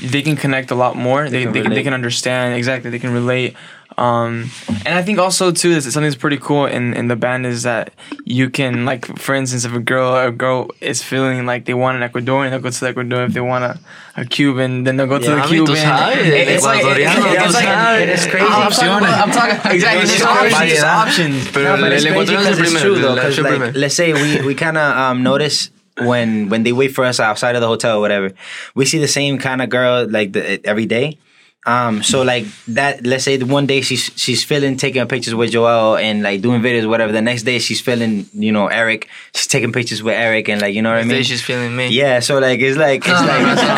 they 0.00 0.22
can 0.22 0.36
connect 0.36 0.70
a 0.70 0.74
lot 0.74 0.96
more. 0.96 1.28
They 1.28 1.42
can 1.42 1.52
they, 1.52 1.62
can, 1.62 1.72
they 1.72 1.82
can 1.82 1.94
understand 1.94 2.54
exactly. 2.54 2.90
They 2.90 3.00
can 3.00 3.12
relate. 3.12 3.56
Um, 3.98 4.50
and 4.86 4.94
I 4.94 5.02
think 5.02 5.18
also 5.18 5.50
too 5.50 5.70
is 5.70 5.82
something 5.84 6.04
that's 6.04 6.14
pretty 6.14 6.36
cool 6.38 6.66
in, 6.66 6.94
in 6.94 7.08
the 7.08 7.16
band 7.16 7.46
is 7.46 7.64
that 7.64 7.92
you 8.24 8.48
can 8.48 8.84
like 8.84 9.04
for 9.18 9.34
instance 9.34 9.64
if 9.64 9.74
a 9.74 9.80
girl 9.80 10.14
a 10.14 10.30
girl 10.30 10.70
is 10.80 11.02
feeling 11.02 11.46
like 11.46 11.64
they 11.64 11.74
want 11.74 12.00
an 12.00 12.08
Ecuadorian 12.08 12.50
they'll 12.50 12.60
go 12.60 12.70
to 12.70 12.78
the 12.80 12.86
Ecuador 12.94 13.24
if 13.24 13.32
they 13.32 13.40
want 13.40 13.64
a, 13.64 13.74
a 14.16 14.24
Cuban 14.24 14.84
then 14.84 14.96
they'll 14.98 15.08
go 15.08 15.18
to 15.18 15.24
Yeah, 15.24 15.34
the 15.34 15.42
I 15.42 15.46
Cuban. 15.48 15.74
It- 15.74 16.48
it's 16.48 16.62
like, 16.64 16.84
ecuatoriano, 16.84 17.32
it's 17.34 17.42
tú 17.42 17.52
like, 17.54 17.66
sabes. 17.66 18.00
It 18.02 18.08
is 18.10 18.26
crazy 18.28 18.46
I'm 18.46 18.70
talking, 18.70 18.88
about- 19.08 19.18
I'm 19.26 19.32
talking 19.32 19.72
exactly. 19.74 20.02
It's 20.02 20.12
There's 20.12 20.22
options. 20.22 20.58
There's 20.70 20.84
options. 20.84 21.50
Pero 21.50 21.64
No, 21.64 21.82
but 21.82 21.92
el 21.92 21.92
it's 21.92 22.04
crazy 22.04 22.14
ecuatoriano 22.14 22.40
es 22.40 22.46
el 22.46 22.64
'cause 22.64 22.72
it's 22.72 22.82
true, 22.82 22.98
though, 23.02 23.14
el 23.14 23.18
'cause, 23.18 23.38
el 23.38 23.58
like, 23.58 23.74
let's 23.74 23.94
say 23.96 24.12
we, 24.12 24.46
we 24.46 24.54
kind 24.54 24.76
of 24.78 24.96
um, 24.96 25.22
notice 25.24 25.70
when 26.06 26.48
when 26.50 26.62
they 26.62 26.72
wait 26.72 26.94
for 26.94 27.04
us 27.04 27.18
outside 27.18 27.56
of 27.56 27.62
the 27.62 27.66
hotel 27.66 27.96
or 27.98 28.00
whatever, 28.00 28.30
we 28.76 28.84
see 28.86 28.98
the 29.00 29.08
same 29.10 29.38
kind 29.38 29.60
of 29.60 29.68
girl 29.68 30.06
like 30.08 30.32
the, 30.32 30.60
every 30.64 30.86
day. 30.86 31.18
Um, 31.66 32.02
so 32.02 32.22
like 32.22 32.46
that, 32.68 33.04
let's 33.04 33.24
say 33.24 33.36
the 33.36 33.44
one 33.44 33.66
day 33.66 33.82
she's 33.82 34.10
she's 34.16 34.42
feeling 34.42 34.78
taking 34.78 35.06
pictures 35.06 35.34
with 35.34 35.50
Joel 35.50 35.96
and 35.96 36.22
like 36.22 36.40
doing 36.40 36.62
videos, 36.62 36.88
whatever. 36.88 37.12
The 37.12 37.20
next 37.20 37.42
day 37.42 37.58
she's 37.58 37.80
feeling, 37.80 38.26
you 38.32 38.52
know, 38.52 38.68
Eric. 38.68 39.06
She's 39.34 39.46
taking 39.48 39.70
pictures 39.72 40.02
with 40.02 40.14
Eric 40.14 40.48
and 40.48 40.62
like 40.62 40.74
you 40.74 40.80
know 40.80 40.90
what 40.90 41.00
I 41.00 41.02
Next 41.02 41.08
day 41.10 41.14
mean. 41.16 41.24
she's 41.24 41.42
feeling 41.42 41.76
me. 41.76 41.88
Yeah, 41.88 42.20
so 42.20 42.38
like 42.38 42.60
it's 42.60 42.78
like 42.78 43.02
it's 43.04 43.08
like 43.08 43.58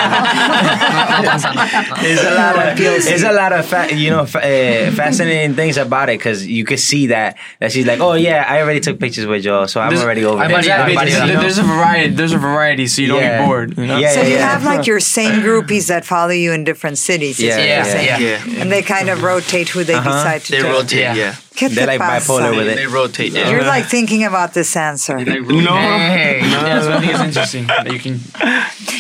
it's 2.03 2.23
a 2.23 2.35
lot 2.35 2.59
of 2.59 2.81
it's 2.81 3.23
a 3.25 3.33
lot 3.33 3.53
of 3.53 3.67
fa- 3.67 3.95
you 3.95 4.11
know 4.11 4.25
fa- 4.27 4.39
uh, 4.39 4.91
fascinating 4.93 5.55
things 5.57 5.77
about 5.77 6.09
it 6.11 6.19
because 6.19 6.47
you 6.47 6.65
could 6.65 6.79
see 6.81 7.09
that 7.09 7.37
that 7.59 7.73
she's 7.73 7.87
like, 7.87 7.99
oh 8.01 8.15
yeah, 8.15 8.45
I 8.47 8.61
already 8.63 8.79
took 8.81 8.99
pictures 9.01 9.27
with 9.27 9.43
Joel, 9.43 9.67
so 9.69 9.81
I'm 9.81 9.91
There's- 9.91 10.05
already 10.05 10.25
over 10.25 10.41
I 10.43 10.49
there. 10.49 10.65
yeah, 10.65 10.83
I'm 10.85 10.95
there's, 10.95 11.57
there's 11.57 11.59
a 11.59 11.63
variety. 11.65 12.15
There's 12.15 12.33
a 12.33 12.39
variety, 12.39 12.87
so 12.87 13.03
you 13.03 13.09
don't 13.09 13.21
Yeah. 13.21 13.39
get 13.39 13.47
bored. 13.47 13.77
You 13.79 13.87
know? 13.87 13.99
Yeah, 13.99 14.13
So 14.13 14.23
you 14.23 14.35
yeah. 14.35 14.49
have 14.51 14.65
like 14.65 14.87
your 14.87 15.01
same 15.01 15.41
groupies 15.41 15.89
that 15.89 16.05
follow 16.05 16.31
you 16.33 16.53
in 16.53 16.63
different 16.65 16.99
cities. 16.99 17.39
is 17.41 17.47
Yeah, 17.71 17.87
what 17.87 18.05
yeah, 18.05 18.19
yeah. 18.19 18.61
And 18.63 18.71
they 18.71 18.83
kind 18.83 19.09
of 19.09 19.23
rotate 19.23 19.69
who 19.71 19.85
they 19.85 19.95
Uh-huh. 19.95 20.11
decide 20.11 20.43
to 20.45 20.51
They 20.53 20.63
take. 20.63 20.73
rotate, 20.73 20.99
Yeah. 20.99 21.15
yeah. 21.15 21.35
¿Qué 21.55 21.69
te 21.69 21.75
They're 21.75 21.87
like 21.87 22.01
pasa? 22.01 22.21
bipolar 22.33 22.57
with 22.57 22.75
They 22.75 22.87
rotate, 22.87 23.33
yeah. 23.33 23.51
You're 23.51 23.65
like 23.65 23.87
thinking 23.87 24.25
about 24.25 24.53
this 24.55 24.75
answer. 24.77 25.17
No. 25.19 25.77
Hey, 25.77 26.41
yeah, 26.43 26.81
so 26.83 26.93
I 26.93 27.01
think 27.01 27.13
it's 27.13 27.21
interesting 27.31 27.67
that 27.67 27.87
you 27.93 27.99
can. 28.01 28.21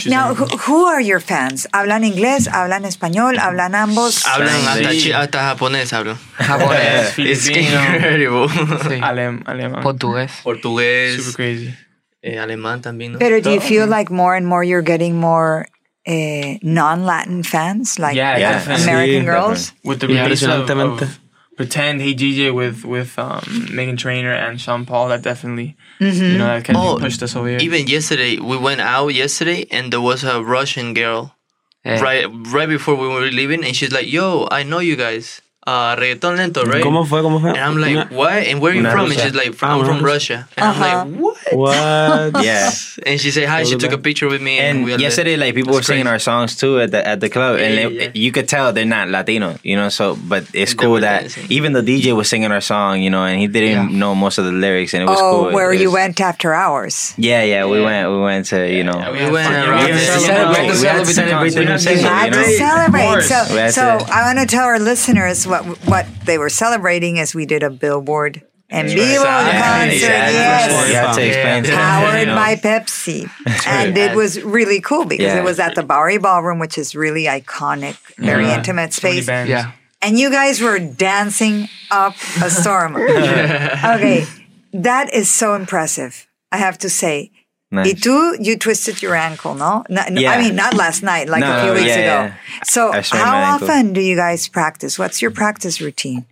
Now, 0.06 0.28
anything. 0.34 0.48
who, 0.48 0.56
who 0.66 0.84
are 0.86 1.00
your 1.00 1.20
fans? 1.20 1.66
¿Hablan 1.72 2.04
inglés? 2.04 2.48
¿Hablan 2.48 2.84
español? 2.84 3.38
¿Hablan 3.38 3.74
ambos? 3.74 4.24
Hablan 4.26 4.54
hasta, 4.66 4.90
Sí. 4.92 5.00
chi- 5.08 5.12
hasta 5.12 5.38
japonés, 5.42 5.92
hablan. 5.92 6.16
Japonés. 6.38 7.18
It's 7.18 7.46
Filipino, 7.48 7.80
incredible. 7.94 8.48
Sí. 8.48 9.00
alem, 9.02 9.42
alemán. 9.46 9.82
Portugués. 9.82 10.30
Portugués, 10.42 11.16
Super 11.16 11.34
crazy. 11.34 11.74
eh, 12.22 12.38
alemán 12.38 12.82
también, 12.82 13.12
¿no? 13.12 13.18
Pero 13.18 13.40
do 13.40 13.50
you 13.54 13.60
feel 13.60 13.86
like 13.88 14.10
more 14.12 14.36
and 14.36 14.46
more 14.46 14.64
you're 14.66 14.82
getting 14.84 15.16
more 15.18 15.66
eh, 16.06 16.58
non-Latin 16.62 17.42
fans? 17.42 17.98
Like 17.98 18.16
Yeah, 18.16 18.38
Yeah. 18.38 18.52
definitely. 18.52 18.84
American 18.84 19.22
Sí, 19.22 19.26
girls? 19.26 19.72
With 19.84 20.00
the 20.00 20.08
Yeah, 20.08 20.24
release 20.24 20.42
of, 20.42 20.68
of 20.70 21.18
Pretend, 21.56 22.00
Hey 22.00 22.14
DJ 22.14 22.54
with 22.54 22.84
with 22.86 23.18
um, 23.18 23.40
Meghan 23.76 23.98
Trainor 23.98 24.32
and 24.32 24.58
Sean 24.60 24.86
Paul, 24.86 25.08
that 25.08 25.22
definitely 25.22 25.76
Mm-hmm. 26.00 26.32
you 26.32 26.38
know 26.38 26.46
that 26.46 26.64
kind 26.64 26.78
Oh, 26.78 26.94
of 26.96 27.00
pushed 27.02 27.22
us 27.22 27.36
over 27.36 27.48
here. 27.48 27.58
Even 27.60 27.86
yesterday, 27.86 28.38
we 28.40 28.56
went 28.56 28.80
out 28.80 29.08
yesterday, 29.08 29.66
and 29.70 29.92
there 29.92 30.00
was 30.00 30.24
a 30.24 30.42
Russian 30.42 30.94
girl 30.94 31.36
right 31.84 32.24
right 32.56 32.68
before 32.68 32.94
we 32.94 33.06
were 33.08 33.28
leaving, 33.30 33.62
and 33.64 33.76
she's 33.76 33.92
like, 33.92 34.10
"Yo, 34.10 34.48
I 34.50 34.62
know 34.62 34.78
you 34.80 34.96
guys. 34.96 35.42
Uh, 35.66 35.94
reggaeton 35.94 36.36
lento, 36.36 36.64
right?" 36.64 36.82
¿Cómo 36.82 37.04
fue? 37.06 37.20
¿Cómo 37.22 37.38
fue? 37.40 37.50
And 37.50 37.58
I'm 37.58 37.76
like, 37.76 37.92
Una- 37.94 38.08
"What? 38.10 38.32
And 38.48 38.60
where 38.62 38.72
are 38.72 38.74
you 38.74 38.80
Una 38.80 38.92
from?" 38.92 39.10
And 39.10 39.20
she's 39.20 39.34
like, 39.34 39.52
Ah, 39.62 39.76
"I'm 39.78 39.84
from. 39.84 40.02
Russia." 40.02 40.48
And 40.56 40.64
I'm 40.66 40.80
like, 40.80 41.20
"What?" 41.20 41.36
What? 41.52 42.42
Yeah. 42.44 42.70
And 43.04 43.20
she 43.20 43.30
said 43.30 43.48
hi. 43.48 43.64
She 43.64 43.76
took 43.76 43.92
a 43.92 43.98
picture 43.98 44.28
with 44.28 44.40
me, 44.40 44.58
and, 44.58 44.78
And 44.78 44.84
we 44.86 44.96
yesterday, 44.96 45.36
like 45.36 45.54
people 45.54 45.72
were 45.72 45.78
That's 45.80 45.88
singing 45.88 46.04
crazy. 46.04 46.12
our 46.14 46.18
songs 46.18 46.56
too 46.56 46.80
at 46.80 46.90
the 46.92 47.06
at 47.06 47.20
the 47.20 47.28
club, 47.28 47.58
and 47.60 47.74
Yeah, 47.74 47.88
they- 47.88 47.94
yeah. 48.06 48.10
you 48.14 48.32
could 48.32 48.48
tell 48.48 48.72
they're 48.72 48.84
not 48.88 49.08
Latino, 49.08 49.56
you 49.62 49.76
know. 49.76 49.88
So, 49.90 50.16
but 50.16 50.44
it's 50.54 50.72
And 50.72 50.80
cool 50.80 51.00
that 51.00 51.20
dancing. 51.28 51.46
even 51.50 51.72
the 51.72 51.82
DJ 51.82 52.12
was 52.16 52.28
singing 52.28 52.50
our 52.52 52.60
song, 52.62 53.02
you 53.02 53.10
know, 53.10 53.24
and 53.24 53.38
he 53.40 53.46
didn't 53.46 53.90
Yeah. 53.92 53.98
know 53.98 54.14
most 54.14 54.38
of 54.38 54.44
the 54.46 54.52
lyrics, 54.52 54.94
and 54.94 55.02
it 55.02 55.08
was 55.10 55.18
Oh, 55.20 55.44
cool. 55.44 55.52
where 55.52 55.72
It 55.72 55.80
you 55.80 55.88
was- 55.90 55.94
went 56.00 56.20
after 56.20 56.54
hours. 56.54 57.12
Yeah, 57.18 57.42
yeah, 57.42 57.66
we 57.66 57.82
went, 57.82 58.08
we 58.10 58.18
went 58.20 58.46
to, 58.46 58.64
you 58.66 58.84
know, 58.84 58.96
We 58.96 59.28
went 59.28 59.50
Yeah, 59.50 59.64
we 59.66 59.70
we 59.70 59.76
had 59.76 59.76
had 59.76 59.86
to 59.86 59.92
to 59.92 60.00
celebrate- 60.00 60.30
celebrate, 60.30 60.80
we 60.80 60.86
had 60.88 61.04
to 61.04 61.12
celebrate 61.12 61.50
the 61.54 61.60
new 61.60 61.66
concert. 61.66 61.98
Had 62.00 62.32
to 62.32 62.44
celebrate. 62.44 63.22
So, 63.28 63.38
so 63.70 63.84
I 64.08 64.22
want 64.24 64.38
to 64.40 64.46
tell 64.46 64.64
our 64.64 64.78
listeners 64.78 65.46
what 65.50 65.64
what 65.86 66.06
they 66.24 66.38
were 66.38 66.48
celebrating 66.50 67.18
as 67.18 67.34
we 67.34 67.44
did 67.46 67.62
a 67.62 67.70
billboard 67.70 68.42
en 68.70 68.86
vivo 68.86 69.00
Exactly, 69.02 69.58
concert. 69.60 69.94
exactly. 69.94 70.34
Yes. 70.38 71.16
You 71.16 71.22
to 71.22 71.26
explain 71.28 71.64
to 71.64 71.70
Powered 71.72 72.28
you 72.28 72.34
by 72.34 72.54
Pepsi. 72.56 73.30
And 73.66 73.98
it 73.98 74.14
was 74.16 74.40
really 74.42 74.80
cool 74.80 75.04
because 75.04 75.24
Yeah. 75.34 75.38
it 75.40 75.44
was 75.44 75.58
at 75.58 75.74
the 75.74 75.82
Bowery 75.82 76.18
Ballroom, 76.18 76.58
which 76.60 76.78
is 76.78 76.94
really 76.94 77.24
iconic, 77.24 77.96
very 78.16 78.48
intimate 78.50 78.92
space. 78.92 79.26
yeah. 79.28 79.72
And 80.02 80.18
you 80.18 80.30
guys 80.30 80.60
were 80.62 80.78
dancing 80.78 81.68
up 81.90 82.14
a 82.42 82.48
storm. 82.48 82.94
Okay, 82.96 84.24
that 84.72 85.12
is 85.12 85.28
so 85.30 85.54
impressive. 85.54 86.26
I 86.52 86.56
have 86.58 86.78
to 86.78 86.88
say. 86.88 87.32
Nice. 87.72 87.86
Y 87.86 87.94
tú, 88.00 88.34
you 88.44 88.56
twisted 88.58 89.00
your 89.00 89.14
ankle, 89.14 89.54
no? 89.54 89.84
no 89.88 90.02
no, 90.10 90.20
Yeah. 90.20 90.32
I 90.32 90.38
mean, 90.42 90.56
not 90.56 90.74
last 90.74 91.02
night, 91.04 91.28
like 91.28 91.44
a 91.44 91.62
few 91.62 91.72
weeks 91.74 91.86
yeah, 91.86 91.94
ago. 91.94 92.34
yeah. 92.34 92.62
So, 92.64 92.90
how 93.16 93.54
often 93.54 93.92
do 93.92 94.00
you 94.00 94.16
guys 94.16 94.48
practice? 94.48 94.98
What's 94.98 95.22
your 95.22 95.30
practice 95.30 95.80
routine? 95.80 96.24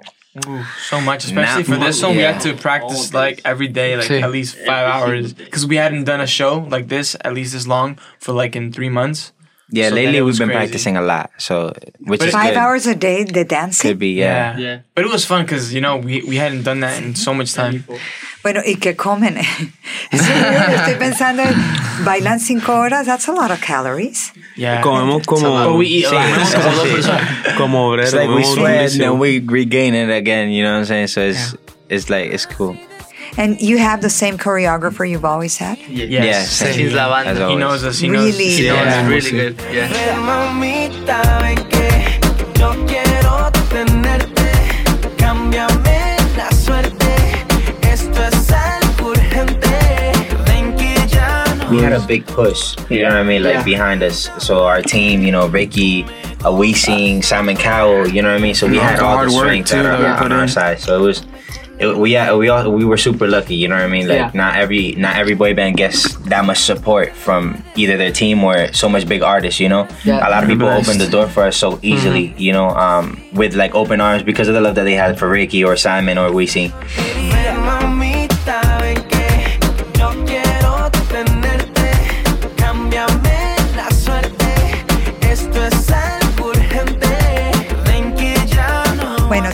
Ooh, 0.47 0.64
so 0.88 1.00
much, 1.00 1.25
especially 1.25 1.62
Not 1.62 1.66
for 1.78 1.85
this 1.85 2.00
song. 2.00 2.16
We 2.16 2.23
had 2.23 2.40
to 2.42 2.54
practice 2.54 3.14
like 3.14 3.40
every 3.45 3.68
day, 3.68 3.97
like 3.97 4.09
Sí. 4.09 4.21
at 4.23 4.30
least 4.33 4.57
five 4.66 4.87
hours, 4.95 5.33
because 5.33 5.64
we 5.66 5.76
hadn't 5.76 6.04
done 6.04 6.21
a 6.21 6.26
show 6.26 6.66
like 6.71 6.88
this 6.88 7.16
at 7.25 7.33
least 7.35 7.52
this 7.52 7.66
long 7.66 7.99
for 8.18 8.33
like 8.33 8.57
in 8.57 8.73
three 8.73 8.88
months. 8.90 9.33
Yeah, 9.71 9.90
So 9.90 9.95
lately 9.97 10.23
we've 10.23 10.38
been 10.38 10.49
crazy. 10.49 10.59
practicing 10.59 10.97
a 10.97 11.02
lot, 11.02 11.30
so 11.38 11.73
which 12.00 12.23
is 12.25 12.33
Five 12.33 12.54
good. 12.54 12.57
hours 12.62 12.87
a 12.87 12.95
day, 12.95 13.25
the 13.25 13.45
dancing? 13.45 13.90
Could 13.90 13.99
be, 13.99 14.12
yeah. 14.14 14.57
Yeah. 14.57 14.78
But 14.95 15.04
it 15.04 15.11
was 15.12 15.25
fun 15.26 15.42
because 15.45 15.75
you 15.75 15.80
know 15.80 15.97
we, 15.99 16.23
we 16.23 16.37
hadn't 16.37 16.62
done 16.62 16.80
that 16.80 17.02
in 17.02 17.14
so 17.16 17.33
much 17.35 17.52
time. 17.54 17.85
Bueno, 18.42 18.61
¿y 18.64 18.76
qué 18.76 18.95
comen? 18.97 19.37
Sí, 20.11 20.18
estoy 20.75 20.95
pensando, 20.95 21.42
bailan 22.04 22.40
cinco 22.40 22.73
horas, 22.78 23.04
that's 23.07 23.28
a 23.28 23.33
lot 23.33 23.50
of 23.50 23.61
calories. 23.61 24.33
Yeah, 24.57 24.80
Comemos 24.80 25.26
como, 25.26 25.50
But 25.73 25.76
we 25.76 25.87
eat 25.87 26.07
a 26.07 26.12
lot. 26.12 26.25
comemos 26.25 26.54
como 26.54 26.73
dos 26.76 26.88
personas. 26.88 27.57
Como 27.57 27.95
It's 27.97 28.12
like 28.14 28.28
we 28.30 28.42
comemos 28.42 28.54
sweat 28.54 28.92
and 28.92 29.00
then 29.00 29.18
we 29.18 29.40
regain 29.40 29.95
it 29.95 30.09
again. 30.11 30.50
You 30.50 30.62
know 30.64 30.73
what 30.73 30.78
I'm 30.78 30.85
saying? 30.87 31.09
So 31.09 31.21
it's 31.23 31.54
it's 31.90 32.09
like 32.09 32.33
it's 32.33 32.47
cool. 32.47 32.76
And 33.37 33.61
you 33.61 33.76
have 33.78 34.00
the 34.00 34.09
same 34.11 34.38
choreographer 34.38 35.04
you've 35.09 35.25
always 35.26 35.59
had? 35.59 35.76
Yes. 35.88 36.09
Yeah, 36.11 36.42
same. 36.45 36.73
same. 36.73 36.85
He's 36.87 36.95
la 36.95 37.09
banda. 37.11 37.30
As 37.45 37.50
He 37.50 37.57
knows 37.57 37.85
us. 37.85 37.99
He 37.99 38.09
Really? 38.09 38.33
He 38.49 38.64
Yeah, 38.66 38.73
knows 38.73 38.87
it's 38.87 39.26
us. 39.26 39.33
really 39.33 39.50
good. 39.52 39.57
Yeah. 39.73 39.88
We 51.70 51.78
had 51.78 51.92
a 51.92 52.00
big 52.06 52.26
push. 52.26 52.76
You 52.90 53.02
know 53.02 53.08
what 53.08 53.18
I 53.18 53.22
mean? 53.22 53.42
Like 53.42 53.64
behind 53.64 54.02
us. 54.02 54.28
So 54.38 54.64
our 54.64 54.82
team, 54.82 55.22
you 55.22 55.32
know, 55.32 55.46
Ricky, 55.48 56.04
uh, 56.44 56.52
we 56.52 56.72
Simon 56.72 57.56
Cowell. 57.56 58.08
You 58.08 58.22
know 58.22 58.30
what 58.32 58.38
I 58.40 58.42
mean? 58.42 58.54
So 58.54 58.66
we 58.66 58.78
And 58.78 58.88
had 58.88 59.00
all 59.00 59.18
the 59.26 59.32
work, 59.32 59.44
strength 59.44 59.70
too, 59.70 59.76
our, 59.78 59.82
that 59.82 60.20
we 60.20 60.25
on 60.25 60.32
our 60.32 60.48
side. 60.48 60.80
So 60.80 60.98
it 60.98 61.02
was. 61.02 61.26
It, 61.80 61.96
we 61.96 62.10
yeah, 62.12 62.34
we 62.34 62.48
all 62.48 62.72
we 62.72 62.84
were 62.84 62.96
super 62.96 63.28
lucky, 63.28 63.54
you 63.54 63.68
know 63.68 63.76
what 63.76 63.84
I 63.84 63.87
mean? 63.87 64.08
Like 64.08 64.16
Yeah. 64.18 64.30
not 64.34 64.56
every 64.56 64.96
not 64.98 65.14
every 65.14 65.34
boy 65.34 65.54
band 65.54 65.76
gets 65.76 66.12
that 66.26 66.44
much 66.44 66.58
support 66.58 67.14
from 67.14 67.62
either 67.76 67.96
their 67.96 68.10
team 68.10 68.42
or 68.42 68.72
so 68.72 68.88
much 68.88 69.06
big 69.06 69.22
artists, 69.22 69.60
you 69.60 69.68
know. 69.68 69.87
Yeah. 70.04 70.26
A 70.26 70.28
lot 70.28 70.42
of 70.42 70.48
people 70.48 70.66
Blessed. 70.66 70.88
opened 70.88 71.00
the 71.00 71.06
door 71.08 71.28
for 71.28 71.44
us 71.44 71.56
so 71.56 71.78
easily, 71.82 72.34
you 72.37 72.50
know, 72.52 72.70
um, 72.70 73.22
with 73.32 73.54
like 73.54 73.76
open 73.76 74.00
arms 74.00 74.25
because 74.25 74.48
of 74.48 74.54
the 74.54 74.60
love 74.60 74.75
that 74.75 74.82
they 74.90 74.94
had 74.94 75.20
for 75.20 75.28
Ricky 75.30 75.62
or 75.62 75.76
Simon 75.76 76.18
or 76.18 76.30
Wisin. 76.30 76.72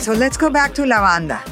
So 0.05 0.13
let's 0.13 0.37
go 0.37 0.51
back 0.51 0.71
to 0.75 0.85
la 0.85 1.01
banda. 1.01 1.43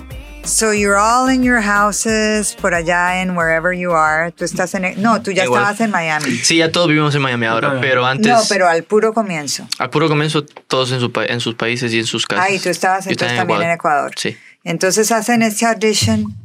So 0.46 0.72
you're 0.72 0.98
all 0.98 1.28
in 1.28 1.42
your 1.42 1.60
houses, 1.62 2.54
por 2.54 2.76
allá 2.76 3.20
en 3.22 3.36
wherever 3.36 3.74
you 3.74 3.94
are. 3.94 4.32
Tú 4.32 4.46
estás 4.46 4.76
en... 4.76 5.02
No, 5.02 5.24
tú 5.24 5.32
ya 5.32 5.46
Igual. 5.46 5.62
estabas 5.62 5.82
en 5.82 5.90
Miami. 5.90 6.38
Sí, 6.38 6.58
ya 6.58 6.72
todos 6.72 6.88
vivimos 6.90 7.16
en 7.16 7.24
Miami 7.24 7.48
ahora, 7.48 7.74
No. 7.74 7.82
pero 7.82 8.06
antes, 8.06 8.32
No, 8.32 8.40
pero 8.50 8.68
al 8.68 8.84
puro 8.84 9.12
comienzo. 9.12 9.68
al 9.80 9.90
puro 9.90 10.08
comienzo, 10.08 10.46
todos 10.68 10.92
en, 10.92 11.00
su 11.00 11.12
en 11.28 11.40
sus 11.40 11.56
países 11.56 11.92
y 11.94 12.00
en 12.00 12.06
sus 12.06 12.28
casas. 12.28 12.46
Ah, 12.48 12.54
y 12.54 12.60
tú 12.60 12.70
estabas 12.70 13.08
entonces 13.08 13.32
estaba 13.32 13.48
también 13.48 13.70
en 13.70 13.76
Ecuador. 13.76 14.12
Sí. 14.16 14.38
Entonces 14.64 15.12
hacen 15.12 15.42
este 15.42 15.66
audition. 15.66 16.36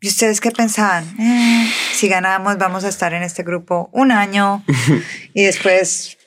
¿Y 0.00 0.08
ustedes 0.08 0.42
qué 0.42 0.50
pensaban? 0.50 1.04
Eh, 1.18 1.72
si 1.94 2.08
ganamos, 2.08 2.58
vamos 2.58 2.84
a 2.84 2.88
estar 2.88 3.14
en 3.14 3.22
este 3.22 3.44
grupo 3.44 3.88
un 3.92 4.12
año 4.12 4.62
y 5.34 5.44
después 5.44 6.18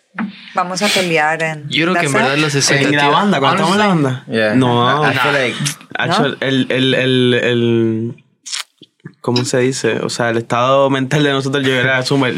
vamos 0.54 0.82
a 0.82 0.88
pelear 0.88 1.42
en. 1.44 1.70
Yo 1.70 1.86
creo 1.86 1.96
que 2.00 2.08
en 2.08 2.14
verdad 2.14 2.36
it? 2.36 2.42
las 2.42 2.54
En 2.56 2.60
expectativas... 2.60 3.04
la 3.04 3.10
banda, 3.10 3.40
cuando 3.40 3.56
estamos 3.64 3.76
en 3.76 3.80
la 3.80 3.88
banda. 3.88 4.24
Yeah. 4.30 4.56
No, 4.56 5.04
I, 5.08 5.12
I 5.12 5.14
feel 5.18 5.34
like 5.34 5.56
Hacho, 5.98 6.26
el, 6.40 6.68
el, 6.70 6.94
el, 6.94 7.34
el, 7.34 8.24
¿cómo 9.22 9.44
se 9.44 9.60
dice? 9.60 10.00
O 10.00 10.10
sea, 10.10 10.30
el 10.30 10.38
estado 10.38 10.90
mental 10.90 11.24
de 11.24 11.32
nosotros 11.32 11.66
yo 11.66 11.74
era 11.74 12.02
súper 12.04 12.36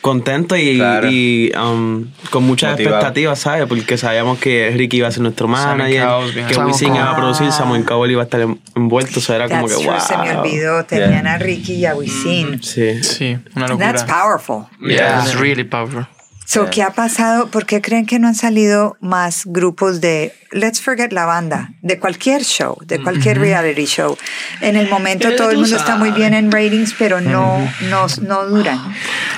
contento 0.00 0.56
y, 0.56 0.76
Claro. 0.78 1.08
y 1.10 1.52
um, 1.56 2.06
con 2.30 2.44
muchas 2.44 2.72
Motivado. 2.72 2.96
expectativas, 2.96 3.38
¿sabes? 3.38 3.66
Porque 3.66 3.96
sabíamos 3.98 4.38
que 4.38 4.72
Ricky 4.74 4.96
iba 4.98 5.08
a 5.08 5.12
ser 5.12 5.22
nuestro 5.22 5.46
manager, 5.48 6.08
que. 6.48 6.56
Wisin 6.58 6.94
iba 6.96 7.10
a 7.10 7.16
producir, 7.16 7.48
Ah. 7.48 7.52
Samuel 7.52 7.84
Cowell 7.84 8.10
iba 8.12 8.22
a 8.22 8.24
estar 8.24 8.40
en- 8.40 8.60
envuelto, 8.74 9.18
o 9.18 9.22
sea, 9.22 9.36
era 9.36 9.48
como 9.48 9.66
That's 9.68 9.78
que 9.78 9.84
true, 9.84 9.94
wow. 9.96 10.06
se 10.06 10.16
me 10.16 10.36
olvidó. 10.38 10.84
Tenían 10.84 11.26
a 11.26 11.36
Ricky 11.38 11.74
y 11.74 11.86
a 11.86 11.94
Wisin. 11.94 12.62
Sí. 12.62 13.02
Sí, 13.02 13.36
una 13.54 13.68
locura. 13.68 13.92
That's 13.92 14.04
powerful. 14.04 14.66
Yeah, 14.80 15.20
it's 15.24 15.34
really 15.38 15.64
powerful. 15.64 16.06
So, 16.52 16.68
¿qué 16.68 16.82
ha 16.82 16.90
pasado? 16.90 17.46
¿Por 17.48 17.64
qué 17.64 17.80
creen 17.80 18.04
que 18.04 18.18
no 18.18 18.28
han 18.28 18.34
salido 18.34 18.98
más 19.00 19.44
grupos 19.46 20.02
de, 20.02 20.34
let's 20.50 20.82
forget 20.82 21.10
la 21.10 21.24
banda, 21.24 21.70
de 21.80 21.98
cualquier 21.98 22.44
show, 22.44 22.76
de 22.84 23.00
cualquier 23.00 23.38
reality 23.38 23.86
show? 23.86 24.18
En 24.60 24.76
el 24.76 24.86
momento 24.90 25.28
Pero 25.28 25.36
todo 25.38 25.50
el 25.50 25.56
mundo 25.56 25.74
está 25.76 25.96
muy 25.96 26.10
bien 26.10 26.34
en 26.34 26.52
ratings, 26.52 26.94
pero 26.98 27.22
no, 27.22 27.66
no, 27.88 28.06
no 28.20 28.46
duran. 28.46 28.78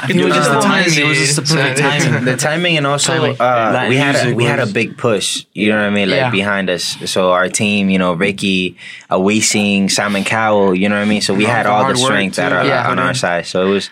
It 0.09 0.16
was 0.16 0.35
just 0.35 0.50
the 0.50 0.59
timing. 0.59 0.98
It 0.98 1.07
was 1.07 1.18
just 1.18 1.37
the 1.37 1.42
perfect 1.42 1.79
Timing. 1.79 2.24
the 2.33 2.37
timing 2.37 2.77
and 2.79 2.87
also 2.87 3.12
Timing. 3.12 3.37
uh, 3.40 3.87
we 3.88 3.96
had 3.96 4.16
a, 4.16 4.35
we 4.35 4.44
had 4.44 4.59
a 4.59 4.66
big 4.66 4.98
push. 4.98 5.46
You 5.53 5.70
know 5.70 5.77
what 5.79 5.87
I 5.87 5.90
mean? 5.90 6.11
Like 6.11 6.18
Yeah. 6.18 6.31
behind 6.31 6.68
us. 6.68 6.96
So 7.07 7.31
our 7.31 7.48
team, 7.48 7.90
you 7.90 7.98
know, 7.98 8.12
Ricky, 8.12 8.77
uh, 9.09 9.20
we 9.20 9.40
sing 9.40 9.88
Simon 9.88 10.24
Cowell. 10.24 10.74
You 10.74 10.88
know 10.88 10.96
what 10.96 11.07
I 11.07 11.09
mean? 11.09 11.22
So 11.22 11.33
we 11.33 11.44
had 11.44 11.66
all 11.66 11.88
the 11.88 11.96
strength 11.96 12.38
at 12.40 12.53
our, 12.53 12.66
yeah. 12.66 12.90
on 12.90 12.98
our 12.98 13.14
side. 13.14 13.46
So 13.46 13.66
it 13.66 13.70
was, 13.70 13.90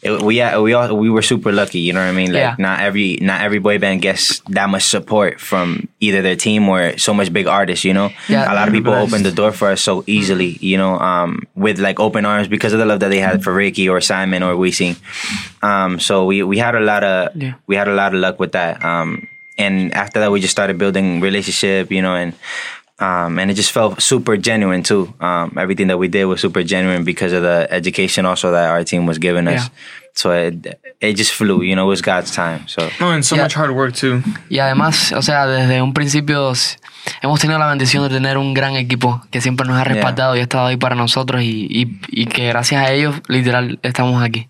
it, 0.00 0.22
we 0.22 0.38
had, 0.38 0.58
we 0.58 0.72
all 0.72 0.96
we 0.96 1.10
were 1.10 1.22
super 1.22 1.52
lucky. 1.52 1.80
You 1.80 1.92
know 1.92 2.00
what 2.00 2.08
I 2.08 2.12
mean? 2.12 2.32
Like 2.32 2.40
Yeah. 2.42 2.56
Not 2.62 2.78
every 2.80 3.18
not 3.20 3.42
every 3.42 3.58
boy 3.58 3.78
band 3.82 4.00
gets 4.00 4.38
that 4.54 4.68
much 4.70 4.84
support 4.86 5.40
from 5.42 5.88
either 6.00 6.22
their 6.22 6.36
team 6.36 6.68
or 6.70 6.96
so 6.96 7.12
much 7.12 7.32
big 7.32 7.46
artists. 7.50 7.84
You 7.84 7.92
know, 7.92 8.10
Yeah. 8.28 8.46
a 8.46 8.54
lot 8.54 8.68
of 8.68 8.74
people 8.74 8.92
Blessed. 8.92 9.12
opened 9.12 9.26
the 9.26 9.32
door 9.34 9.50
for 9.52 9.68
us 9.74 9.82
so 9.82 10.04
easily. 10.06 10.56
You 10.62 10.78
know, 10.78 10.94
um, 10.98 11.42
with 11.54 11.78
like 11.82 11.98
open 12.00 12.24
arms 12.24 12.46
because 12.48 12.72
of 12.72 12.78
the 12.78 12.86
love 12.86 13.00
that 13.00 13.10
they 13.10 13.18
had 13.20 13.42
for 13.42 13.52
Ricky 13.52 13.88
or 13.90 14.00
Simon 14.00 14.42
or 14.42 14.54
Wisin. 14.54 14.94
Um, 15.62 15.98
so 16.00 16.24
we 16.24 16.42
we 16.42 16.56
had 16.58 16.74
a 16.74 16.80
lot 16.80 17.02
of 17.04 17.34
Yeah. 17.34 17.54
we 17.66 17.74
had 17.76 17.88
a 17.88 17.94
lot 17.94 18.14
of 18.14 18.20
luck 18.20 18.38
with 18.40 18.52
that. 18.52 18.78
Um, 18.84 19.26
and 19.58 19.92
after 19.92 20.20
that, 20.20 20.30
we 20.32 20.40
just 20.40 20.52
started 20.52 20.78
building 20.78 21.20
relationship, 21.20 21.90
you 21.92 22.00
know, 22.00 22.14
and 22.16 22.32
um, 23.02 23.38
and 23.40 23.50
it 23.50 23.54
just 23.56 23.72
felt 23.72 24.00
super 24.00 24.36
genuine 24.38 24.82
too. 24.82 25.12
Um, 25.20 25.52
everything 25.58 25.88
that 25.88 25.98
we 25.98 26.08
did 26.08 26.24
was 26.26 26.40
super 26.40 26.62
genuine 26.62 27.02
because 27.04 27.32
of 27.36 27.42
the 27.42 27.66
education 27.70 28.24
also 28.26 28.50
that 28.52 28.70
our 28.70 28.84
team 28.84 29.06
was 29.06 29.18
giving 29.18 29.48
us. 29.48 29.64
Yeah. 29.66 29.68
So 30.14 30.30
it 30.30 30.78
it 31.00 31.16
just 31.16 31.32
flew, 31.32 31.62
you 31.62 31.74
know, 31.74 31.86
it 31.86 31.88
was 31.96 32.02
God's 32.02 32.30
time. 32.36 32.60
So 32.68 32.82
No, 33.00 33.10
and 33.12 33.24
so 33.24 33.34
Yeah. 33.34 33.44
much 33.44 33.54
hard 33.56 33.70
work 33.72 33.94
too. 33.94 34.22
Y 34.50 34.58
además, 34.60 35.12
o 35.12 35.22
sea, 35.22 35.46
desde 35.46 35.80
un 35.82 35.94
principio 35.94 36.52
hemos 37.22 37.40
tenido 37.40 37.58
la 37.58 37.66
bendición 37.68 38.02
de 38.04 38.10
tener 38.10 38.36
un 38.36 38.52
gran 38.54 38.76
equipo 38.76 39.22
que 39.30 39.40
siempre 39.40 39.66
nos 39.66 39.78
ha 39.78 39.84
respaldado 39.84 40.36
y 40.36 40.40
ha 40.40 40.42
estado 40.42 40.66
ahí 40.66 40.76
para 40.76 40.94
nosotros 40.94 41.42
y, 41.42 41.66
y- 41.70 41.98
y 42.08 42.26
que 42.26 42.46
gracias 42.48 42.84
a 42.86 42.92
ellos, 42.92 43.16
literal, 43.28 43.78
estamos 43.82 44.22
aquí. 44.22 44.48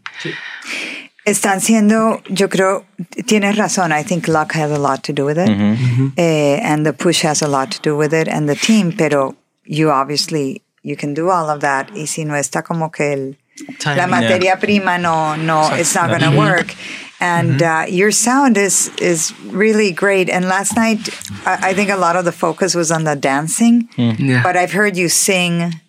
Están 1.25 1.61
siendo, 1.61 2.21
yo 2.29 2.49
creo, 2.49 2.85
tienes 3.27 3.57
razón. 3.57 3.93
I 3.93 4.03
think 4.03 4.27
luck 4.27 4.53
has 4.55 4.71
a 4.73 4.79
lot 4.79 5.05
to 5.05 5.13
do 5.13 5.25
with 5.25 5.39
it. 5.39 5.49
Mm-hmm. 5.49 5.75
Mm-hmm. 5.75 6.07
Eh, 6.17 6.61
and 6.63 6.85
the 6.85 6.93
push 6.93 7.23
has 7.23 7.43
a 7.43 7.49
lot 7.49 7.71
to 7.71 7.81
do 7.81 7.97
with 7.97 8.13
it 8.13 8.29
and 8.29 8.49
the 8.49 8.57
team, 8.57 8.93
pero 8.93 9.37
you 9.65 9.91
obviously, 9.91 10.63
you 10.83 10.97
can 10.97 11.15
do 11.15 11.31
all 11.31 11.49
of 11.49 11.61
that. 11.61 11.91
Y 11.95 12.07
si 12.07 12.25
no 12.25 12.35
está 12.35 12.65
como 12.65 12.91
que 12.91 13.05
el, 13.13 13.37
la 13.69 13.95
Timing. 13.95 14.11
materia 14.11 14.57
prima 14.57 14.99
no, 14.99 15.37
no, 15.37 15.71
it's 15.75 15.95
not 15.95 16.09
going 16.09 16.21
to 16.21 16.27
mm-hmm. 16.27 16.39
work. 16.39 16.75
And 17.21 17.63
uh, 17.63 17.85
your 17.89 18.11
sound 18.11 18.57
is 18.57 18.91
is 18.99 19.33
really 19.45 19.93
great. 19.93 20.29
And 20.29 20.47
last 20.47 20.75
night, 20.75 21.09
I, 21.47 21.71
I 21.71 21.73
think 21.75 21.89
a 21.89 21.97
lot 21.97 22.17
of 22.17 22.25
the 22.25 22.33
focus 22.33 22.75
was 22.75 22.91
on 22.91 23.05
the 23.05 23.15
dancing. 23.15 23.89
Mm. 23.97 24.19
Yeah. 24.19 24.43
But 24.43 24.57
I've 24.57 24.73
heard 24.73 24.97
you 24.97 25.09
sing 25.09 25.81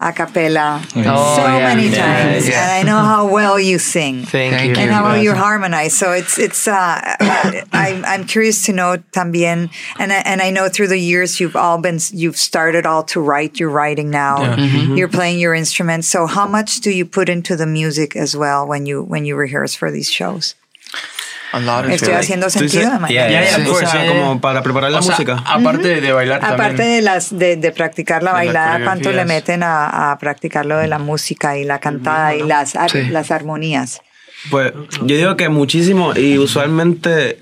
a 0.00 0.12
cappella 0.12 0.82
Oh, 0.96 1.36
so 1.36 1.42
yeah. 1.46 1.74
many 1.74 1.88
Yeah, 1.88 2.02
times, 2.32 2.48
yeah. 2.48 2.62
and 2.62 2.70
I 2.88 2.90
know 2.90 2.98
how 2.98 3.30
well 3.30 3.60
you 3.60 3.78
sing 3.78 4.24
Thank, 4.24 4.52
Thank 4.54 4.68
you. 4.70 4.74
you. 4.74 4.80
and 4.82 4.90
how 4.90 5.04
well 5.04 5.22
you 5.22 5.34
harmonize. 5.34 5.96
So 5.96 6.12
it's 6.12 6.36
it's. 6.38 6.66
Uh, 6.66 7.00
I'm 7.72 8.04
I'm 8.04 8.24
curious 8.26 8.64
to 8.66 8.72
know 8.72 8.98
también, 9.12 9.70
and 9.98 10.12
I, 10.12 10.16
and 10.26 10.42
I 10.42 10.50
know 10.50 10.68
through 10.68 10.88
the 10.88 10.98
years 10.98 11.38
you've 11.38 11.54
all 11.56 11.78
been 11.78 11.98
you've 12.12 12.36
started 12.36 12.86
all 12.86 13.04
to 13.04 13.20
write. 13.20 13.60
You're 13.60 13.70
writing 13.70 14.10
now. 14.10 14.38
Mm-hmm. 14.56 14.96
You're 14.96 15.08
playing 15.08 15.38
your 15.38 15.54
instrument. 15.54 16.04
So 16.04 16.26
how 16.26 16.46
much 16.48 16.80
do 16.80 16.90
you 16.90 17.06
put 17.06 17.28
into 17.28 17.54
the 17.56 17.66
music 17.66 18.16
as 18.16 18.36
well 18.36 18.66
when 18.66 18.86
you 18.86 19.02
when 19.02 19.24
you 19.24 19.36
rehearse 19.36 19.74
for 19.74 19.90
these 19.92 20.10
shows? 20.10 20.54
Estoy 21.58 22.08
like- 22.08 22.14
haciendo 22.14 22.50
sentido, 22.50 22.82
Emma? 22.94 23.08
Yeah, 23.08 23.28
Yeah, 23.28 23.40
o 23.42 23.74
sea, 23.76 23.92
yeah, 23.92 24.02
yeah. 24.04 24.12
como 24.12 24.40
para 24.40 24.62
preparar 24.62 24.90
la 24.92 24.98
O 24.98 25.02
sea, 25.02 25.12
música. 25.12 25.42
aparte 25.46 26.00
de 26.00 26.12
bailar 26.12 26.38
Aparte 26.44 26.62
también. 26.78 26.90
de 26.96 27.02
las 27.02 27.36
de, 27.38 27.56
de 27.56 27.72
practicar 27.72 28.22
la 28.22 28.30
De 28.30 28.36
bailada, 28.36 28.84
¿cuánto 28.84 29.12
le 29.12 29.24
meten 29.24 29.62
a, 29.62 30.12
a 30.12 30.18
practicar 30.18 30.66
lo 30.66 30.76
de 30.78 30.88
la 30.88 30.98
música 30.98 31.56
y 31.58 31.64
la 31.64 31.78
cantada 31.78 32.34
y 32.34 32.42
las 32.42 32.76
ar- 32.76 32.90
Sí. 32.90 33.02
las 33.10 33.30
armonías? 33.30 34.00
Pues 34.50 34.72
yo 35.02 35.16
digo 35.16 35.36
que 35.36 35.48
muchísimo 35.48 36.12
y 36.14 36.38
usualmente 36.38 37.38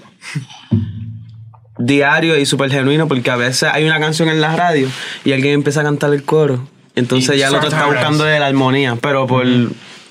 diario 1.79 2.38
y 2.38 2.46
súper 2.46 2.70
genuino 2.70 3.09
porque 3.09 3.31
a 3.31 3.37
veces 3.37 3.64
hay 3.72 3.85
una 3.85 3.98
canción 3.98 4.29
en 4.29 4.40
la 4.40 4.55
radio 4.55 4.88
y 5.25 5.33
alguien 5.33 5.55
empieza 5.55 5.81
a 5.81 5.85
cantar 5.85 6.12
el 6.12 6.22
coro. 6.22 6.68
Entonces 6.94 7.37
Y 7.37 7.38
ya 7.38 7.48
el 7.48 7.55
otro 7.55 7.68
está 7.68 7.87
buscando 7.87 8.25
la 8.27 8.46
armonía, 8.46 8.96
pero 9.01 9.27
por 9.27 9.46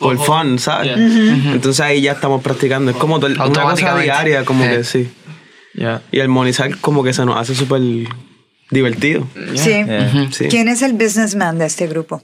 por 0.01 0.17
fun, 0.17 0.59
¿sabes? 0.59 0.95
Yeah. 0.95 1.53
Entonces 1.53 1.79
ahí 1.79 2.01
ya 2.01 2.13
estamos 2.13 2.41
practicando. 2.41 2.91
Es 2.91 2.97
como 2.97 3.15
una 3.15 3.35
cosa 3.35 3.97
diaria, 3.97 4.43
como 4.43 4.63
que 4.63 4.83
sí. 4.83 5.09
Yeah. 5.73 6.01
Y 6.11 6.19
armonizar 6.19 6.77
como 6.79 7.03
que 7.03 7.13
se 7.13 7.25
nos 7.25 7.37
hace 7.37 7.55
súper 7.55 7.81
divertido. 8.69 9.27
Sí. 9.55 9.85
Sí. 10.31 10.47
¿Quién 10.49 10.67
es 10.67 10.81
el 10.81 10.93
businessman 10.93 11.57
de 11.59 11.67
este 11.67 11.87
grupo? 11.87 12.23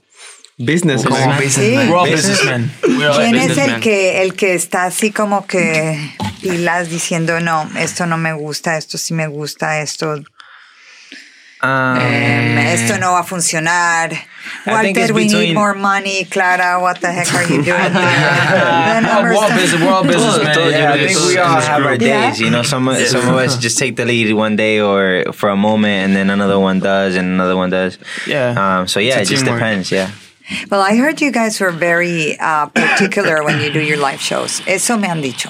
Businessman. 0.58 1.14
We're 1.14 1.94
all 1.94 2.10
Business. 2.10 2.42
businessmen. 2.42 2.72
We're 2.84 3.10
all 3.10 3.18
¿Quién 3.18 3.36
es 3.36 3.58
el 3.58 3.80
que, 3.80 4.24
el 4.24 4.34
que 4.34 4.56
está 4.56 4.86
así 4.86 5.12
como 5.12 5.46
que 5.46 6.00
pilas 6.42 6.90
diciendo, 6.90 7.40
no, 7.40 7.70
esto 7.78 8.08
no 8.08 8.18
me 8.18 8.34
gusta, 8.34 8.78
esto 8.78 8.98
sí 8.98 9.14
me 9.14 9.28
gusta, 9.28 9.82
esto, 9.82 10.16
Um, 11.62 11.98
em, 11.98 12.58
esto 12.60 12.98
no 13.00 13.14
va 13.14 13.20
a 13.20 13.24
funcionar? 13.24 14.12
I 14.66 14.82
think 14.84 14.98
Walter, 14.98 15.14
we 15.14 15.28
need 15.28 15.54
more 15.56 15.74
money. 15.74 16.24
Clara, 16.26 16.80
what 16.80 17.02
the 17.02 17.12
heck 17.12 17.34
are 17.34 17.44
you 17.44 17.64
doing? 17.64 17.94
The 17.94 18.94
We're 18.94 19.02
numbers 19.02 19.38
all 19.38 19.50
business. 19.50 19.82
We're 19.82 20.64
all 20.64 20.72
Yeah, 20.72 20.94
I 20.94 21.08
think 21.08 21.20
we 21.28 21.38
all 21.38 21.60
have 21.60 21.84
our 21.86 21.96
Yeah. 21.96 22.30
days. 22.30 22.40
You 22.40 22.50
know, 22.52 22.62
some 22.64 22.88
of, 22.88 22.98
some 23.08 23.28
of 23.28 23.36
us 23.36 23.58
just 23.66 23.78
take 23.78 23.96
the 23.96 24.06
lead 24.06 24.32
one 24.34 24.56
day 24.56 24.80
or 24.80 25.24
for 25.34 25.50
a 25.50 25.56
moment, 25.58 26.06
and 26.06 26.16
then 26.16 26.30
another 26.30 26.60
one 26.60 26.80
does, 26.80 27.16
and 27.16 27.28
another 27.28 27.56
one 27.58 27.70
does. 27.72 27.98
Yeah. 28.28 28.54
Um. 28.80 28.88
So 28.88 29.00
yeah, 29.00 29.20
it 29.20 29.26
just 29.26 29.44
teamwork. 29.44 29.60
depends. 29.60 29.92
Yeah. 29.92 30.12
Well, 30.72 30.82
I 30.82 30.96
heard 30.96 31.20
you 31.20 31.32
guys 31.32 31.60
were 31.60 31.72
very 31.72 32.38
uh, 32.40 32.68
particular 32.68 33.44
when 33.44 33.60
you 33.60 33.70
do 33.72 33.82
your 33.82 33.98
live 33.98 34.22
shows. 34.22 34.62
Eso 34.66 34.96
me 34.96 35.08
han 35.08 35.22
dicho. 35.22 35.50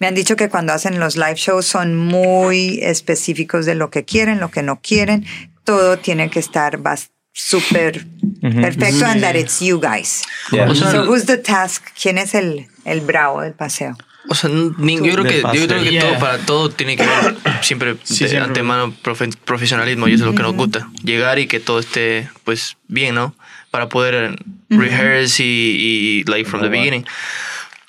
Me 0.00 0.06
han 0.06 0.14
dicho 0.14 0.36
que 0.36 0.48
cuando 0.48 0.72
hacen 0.72 0.98
los 1.00 1.16
live 1.16 1.34
shows 1.36 1.66
son 1.66 1.96
muy 1.96 2.80
específicos 2.82 3.66
de 3.66 3.74
lo 3.74 3.90
que 3.90 4.04
quieren, 4.04 4.40
lo 4.40 4.50
que 4.50 4.62
no 4.62 4.80
quieren. 4.80 5.24
Todo 5.64 5.98
tiene 5.98 6.30
que 6.30 6.38
estar 6.40 6.78
bas- 6.78 7.10
súper 7.32 8.04
perfecto 8.40 9.06
and 9.06 9.20
that 9.22 9.36
it's 9.36 9.60
you 9.60 9.78
guys. 9.80 10.22
Yeah. 10.50 10.74
So 10.74 11.04
who's 11.04 11.26
the 11.26 11.36
task? 11.38 11.84
¿Quién 12.00 12.18
es 12.18 12.34
el, 12.34 12.66
el 12.84 13.00
bravo 13.00 13.42
del 13.42 13.52
paseo? 13.52 13.96
O 14.30 14.34
sea, 14.34 14.50
ni- 14.50 14.96
yo 14.96 15.12
creo 15.12 15.24
que, 15.24 15.36
yo 15.36 15.42
paseo. 15.42 15.66
creo 15.68 15.82
que 15.84 15.90
Yeah. 15.90 16.02
todo, 16.02 16.18
para 16.18 16.38
todo 16.38 16.70
tiene 16.70 16.96
que 16.96 17.06
ver 17.06 17.36
siempre 17.62 17.96
Sí, 18.02 18.24
de 18.24 18.30
siempre. 18.30 18.48
antemano 18.48 18.92
profe- 19.04 19.34
profesionalismo 19.44 20.08
y 20.08 20.14
eso 20.14 20.24
es 20.24 20.30
lo 20.30 20.34
que 20.34 20.42
nos 20.42 20.54
gusta. 20.54 20.88
Llegar 21.04 21.38
y 21.38 21.46
que 21.46 21.60
todo 21.60 21.78
esté 21.78 22.28
pues 22.44 22.76
bien, 22.88 23.14
¿no? 23.14 23.34
Para 23.70 23.88
poder 23.88 24.36
rehearse 24.68 25.44
y, 25.44 25.46
y 25.46 26.24
like 26.24 26.48
from 26.48 26.62
the 26.62 26.68
beginning. 26.68 27.04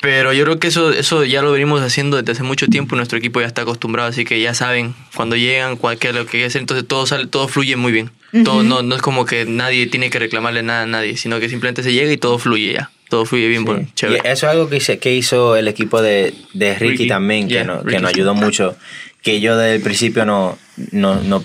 Pero 0.01 0.31
yo 0.31 0.45
creo 0.45 0.59
que 0.59 0.67
eso, 0.69 0.91
eso 0.93 1.25
ya 1.25 1.41
lo 1.41 1.51
venimos 1.51 1.81
haciendo 1.81 2.15
desde 2.17 2.31
hace 2.31 2.43
mucho 2.43 2.67
tiempo. 2.67 2.95
Nuestro 2.95 3.17
equipo 3.17 3.41
ya 3.41 3.47
está 3.47 3.63
acostumbrado, 3.63 4.07
así 4.09 4.23
que 4.23 4.39
ya 4.39 4.53
saben 4.53 4.95
cuando 5.13 5.35
llegan, 5.35 5.75
cualquier 5.75 6.15
lo 6.15 6.25
que 6.25 6.45
hacer. 6.45 6.61
Entonces 6.61 6.87
todo 6.87 7.05
sale, 7.05 7.27
todo 7.27 7.47
fluye 7.49 7.75
muy 7.75 7.91
bien. 7.91 8.09
Todo, 8.45 8.63
no, 8.63 8.81
no 8.83 8.95
es 8.95 9.01
como 9.01 9.25
que 9.25 9.45
nadie 9.45 9.87
tiene 9.87 10.09
que 10.09 10.19
reclamarle 10.19 10.61
nada 10.63 10.83
a 10.83 10.85
nadie, 10.85 11.17
sino 11.17 11.39
que 11.39 11.49
simplemente 11.49 11.83
se 11.83 11.91
llega 11.93 12.11
y 12.13 12.17
todo 12.17 12.37
fluye 12.39 12.73
ya. 12.73 12.91
Todo 13.09 13.25
fluye 13.25 13.47
bien, 13.47 13.65
bueno, 13.65 13.81
Y 13.81 13.93
chévere. 13.95 14.19
eso 14.19 14.45
es 14.45 14.51
algo 14.53 14.69
que, 14.69 14.77
hice- 14.77 14.99
que 14.99 15.15
hizo 15.15 15.55
el 15.55 15.67
equipo 15.67 15.99
de, 16.01 16.33
de 16.53 16.75
Ricky, 16.75 16.91
Ricky. 16.91 17.07
también, 17.07 17.47
que, 17.47 17.63
no- 17.65 17.83
que 17.83 17.99
nos 17.99 18.13
ayudó 18.13 18.35
mucho. 18.35 18.77
Que 19.23 19.41
yo 19.41 19.57
desde 19.57 19.75
el 19.77 19.81
principio 19.81 20.25
no, 20.25 20.57
no, 20.91 21.15
no, 21.15 21.43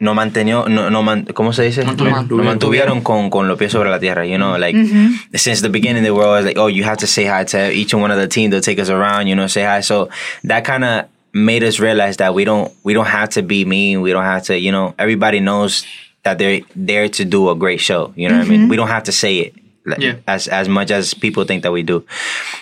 no 0.00 0.14
mantenió, 0.14 0.68
no, 0.68 0.90
no 0.90 1.02
man- 1.02 1.26
¿cómo 1.34 1.52
se 1.52 1.64
dice? 1.64 1.84
Mantuvieron. 1.84 2.28
No 2.28 2.44
mantuvieron 2.44 3.00
con, 3.00 3.30
con 3.30 3.48
los 3.48 3.58
pies 3.58 3.72
sobre 3.72 3.90
la 3.90 3.98
tierra, 3.98 4.24
you 4.24 4.36
know, 4.36 4.56
like, 4.56 4.76
mm-hmm. 4.76 5.34
since 5.34 5.60
the 5.60 5.68
beginning 5.68 6.04
they 6.04 6.10
were 6.10 6.24
always 6.24 6.44
like, 6.44 6.56
oh, 6.56 6.68
you 6.68 6.84
have 6.84 6.98
to 6.98 7.06
say 7.06 7.24
hi 7.26 7.44
to 7.44 7.72
each 7.72 7.92
one 7.92 8.12
of 8.12 8.18
the 8.18 8.28
team, 8.28 8.50
they'll 8.50 8.60
take 8.60 8.78
us 8.78 8.90
around, 8.90 9.26
you 9.26 9.34
know, 9.34 9.48
say 9.48 9.64
hi. 9.64 9.80
So 9.80 10.08
that 10.44 10.64
kind 10.64 10.84
of 10.84 11.06
made 11.32 11.64
us 11.64 11.80
realize 11.80 12.18
that 12.18 12.32
we 12.32 12.44
don't, 12.44 12.72
we 12.84 12.94
don't 12.94 13.06
have 13.06 13.30
to 13.30 13.42
be 13.42 13.64
mean, 13.64 14.00
we 14.00 14.12
don't 14.12 14.24
have 14.24 14.44
to, 14.44 14.58
you 14.58 14.70
know, 14.70 14.94
everybody 14.98 15.40
knows 15.40 15.84
that 16.22 16.38
they're 16.38 16.60
there 16.76 17.08
to 17.08 17.24
do 17.24 17.50
a 17.50 17.56
great 17.56 17.80
show, 17.80 18.12
you 18.14 18.28
know 18.28 18.38
what 18.38 18.46
I 18.46 18.48
mean? 18.48 18.60
Mm-hmm. 18.60 18.70
We 18.70 18.76
don't 18.76 18.88
have 18.88 19.04
to 19.04 19.12
say 19.12 19.38
it 19.38 19.54
like, 19.88 20.00
Yeah. 20.00 20.14
as 20.26 20.48
as 20.48 20.68
much 20.68 20.90
as 20.90 21.14
people 21.14 21.44
think 21.44 21.62
that 21.62 21.72
we 21.72 21.82
do. 21.82 22.04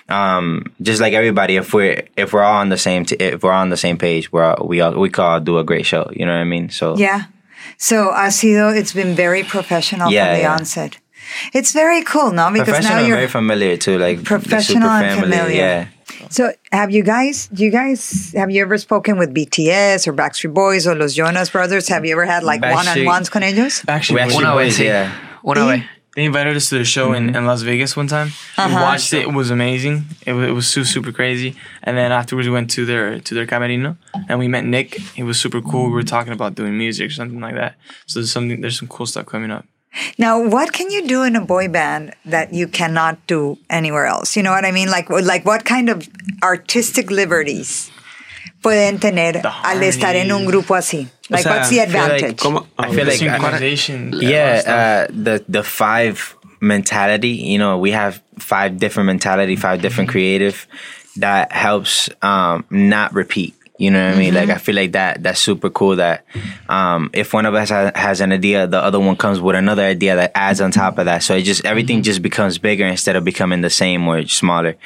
Um, 0.08 0.64
just 0.80 1.00
like 1.00 1.12
everybody, 1.12 1.56
if 1.56 1.72
we're 1.74 2.02
if 2.16 2.32
we're 2.32 2.42
all 2.42 2.60
on 2.60 2.68
the 2.68 2.78
same 2.78 3.04
t- 3.04 3.16
if 3.18 3.42
we're 3.42 3.52
on 3.52 3.70
the 3.70 3.76
same 3.76 3.96
page, 3.98 4.30
we're 4.32 4.44
all, 4.44 4.66
we 4.66 4.80
all 4.80 4.92
we 4.98 5.08
can 5.10 5.24
all 5.24 5.40
do 5.40 5.58
a 5.58 5.64
great 5.64 5.86
show. 5.86 6.08
You 6.12 6.26
know 6.26 6.32
what 6.32 6.40
I 6.40 6.44
mean? 6.44 6.68
So 6.70 6.96
Yeah. 6.96 7.22
So 7.78 8.12
ha 8.12 8.28
sido, 8.30 8.70
it's 8.74 8.92
been 8.92 9.14
very 9.14 9.42
professional 9.42 10.10
Yeah, 10.10 10.26
from 10.26 10.34
the 10.36 10.40
yeah. 10.42 10.54
onset. 10.54 10.98
It's 11.52 11.72
very 11.72 12.02
cool, 12.04 12.30
no? 12.30 12.50
Because 12.52 12.84
now 12.84 13.00
you're 13.00 13.16
very 13.16 13.26
familiar 13.28 13.76
too. 13.76 13.98
Like 13.98 14.18
the 14.18 14.24
Professional 14.24 14.82
super 14.88 15.04
and 15.04 15.20
family. 15.20 15.36
familiar. 15.36 15.56
Yeah. 15.56 15.86
So, 16.30 16.52
have 16.72 16.90
you 16.92 17.02
guys, 17.02 17.48
do 17.52 17.64
you 17.64 17.70
guys, 17.70 18.32
have 18.36 18.50
you 18.50 18.62
ever 18.62 18.78
spoken 18.78 19.18
with 19.18 19.34
BTS 19.34 20.06
or 20.06 20.12
Backstreet 20.12 20.54
Boys 20.54 20.86
or 20.86 20.94
Los 20.94 21.14
Jonas 21.14 21.50
Brothers? 21.50 21.88
Have 21.88 22.04
you 22.06 22.12
ever 22.12 22.24
had 22.24 22.42
like 22.44 22.62
one-on-ones 22.62 23.28
con 23.28 23.42
ellos? 23.42 23.82
Actually, 23.88 24.16
We 24.16 24.20
actually 24.22 24.44
Una 24.44 24.54
vez, 24.56 24.78
boys, 24.78 24.86
yeah. 24.86 25.10
Una 25.44 25.60
Sí. 25.60 25.66
vez. 25.68 25.82
They 26.16 26.24
invited 26.24 26.56
us 26.56 26.70
to 26.70 26.78
the 26.78 26.84
show 26.84 27.12
in, 27.12 27.36
in 27.36 27.44
Las 27.44 27.60
Vegas 27.62 27.94
one 27.96 28.08
time. 28.08 28.28
We 28.56 28.64
Uh-huh. 28.64 28.80
watched 28.82 29.12
it. 29.12 29.22
It 29.28 29.32
was 29.34 29.50
amazing. 29.50 30.06
It 30.24 30.32
was, 30.32 30.48
it 30.48 30.52
was 30.52 30.66
so 30.66 30.82
super 30.82 31.12
crazy. 31.12 31.54
And 31.82 31.96
then 31.98 32.10
afterwards, 32.10 32.48
we 32.48 32.54
went 32.54 32.70
to 32.70 32.86
their 32.86 33.20
to 33.20 33.34
their 33.34 33.46
camerino 33.46 33.96
and 34.28 34.38
we 34.38 34.48
met 34.48 34.64
Nick. 34.64 34.94
He 35.14 35.22
was 35.22 35.38
super 35.38 35.60
cool. 35.60 35.84
We 35.88 35.92
were 36.00 36.02
talking 36.16 36.32
about 36.32 36.54
doing 36.56 36.76
music 36.78 37.06
or 37.10 37.14
something 37.20 37.38
like 37.46 37.54
that. 37.54 37.74
So 38.06 38.18
there's 38.20 38.32
something. 38.32 38.62
There's 38.62 38.78
some 38.78 38.88
cool 38.88 39.06
stuff 39.06 39.26
coming 39.26 39.50
up. 39.50 39.64
Now, 40.18 40.34
what 40.54 40.72
can 40.72 40.90
you 40.90 41.06
do 41.06 41.22
in 41.22 41.36
a 41.36 41.44
boy 41.54 41.68
band 41.68 42.14
that 42.24 42.52
you 42.52 42.66
cannot 42.68 43.14
do 43.26 43.56
anywhere 43.70 44.06
else? 44.06 44.36
You 44.36 44.42
know 44.42 44.52
what 44.52 44.64
I 44.64 44.72
mean? 44.72 44.90
Like, 44.90 45.08
like 45.10 45.44
what 45.44 45.64
kind 45.64 45.88
of 45.88 46.08
artistic 46.42 47.10
liberties 47.10 47.90
pueden 48.66 48.98
tener 48.98 49.42
The 49.42 49.48
al 49.62 49.82
estar 49.82 50.16
en 50.16 50.32
un 50.32 50.44
grupo 50.46 50.74
así? 50.74 51.08
Like, 51.28 51.42
sea, 51.42 51.52
what's 51.52 51.70
the 51.70 51.80
I 51.80 51.86
feel 51.86 51.92
like 51.94 52.04
advantage? 52.12 52.36
como- 52.42 52.66
I 52.78 52.86
feel 52.90 53.04
The 53.04 53.10
like 53.12 53.18
synchronization. 53.20 54.20
yeah, 54.22 55.06
uh, 55.08 55.12
the 55.12 55.44
the 55.48 55.62
five 55.62 56.34
mentality. 56.60 57.28
You 57.52 57.58
know, 57.58 57.78
we 57.78 57.92
have 57.92 58.20
five 58.38 58.78
different 58.78 59.06
mentality, 59.06 59.56
five 59.56 59.80
different 59.82 60.08
creative 60.10 60.66
that 61.16 61.52
helps 61.52 62.08
um, 62.22 62.64
not 62.70 63.14
repeat. 63.14 63.54
You 63.78 63.90
know 63.90 64.02
what 64.06 64.14
I 64.16 64.18
mean? 64.18 64.32
Like 64.32 64.48
I 64.48 64.56
feel 64.56 64.74
like 64.74 64.92
that 64.92 65.22
that's 65.22 65.38
super 65.38 65.68
cool. 65.68 65.96
That 65.96 66.24
um, 66.68 67.10
if 67.12 67.34
one 67.34 67.44
of 67.44 67.54
us 67.54 67.68
ha- 67.68 67.92
has 67.94 68.22
an 68.22 68.32
idea, 68.32 68.66
the 68.66 68.80
other 68.82 68.98
one 68.98 69.16
comes 69.16 69.38
with 69.38 69.54
another 69.54 69.82
idea 69.84 70.16
that 70.16 70.32
adds 70.34 70.62
on 70.62 70.70
top 70.70 70.96
of 70.98 71.04
that. 71.04 71.22
So 71.22 71.34
it 71.36 71.42
just 71.42 71.62
everything 71.66 72.02
just 72.02 72.22
becomes 72.22 72.56
bigger 72.56 72.86
instead 72.86 73.16
of 73.16 73.24
becoming 73.24 73.60
the 73.60 73.68
same 73.70 74.08
or 74.08 74.26
smaller. 74.28 74.76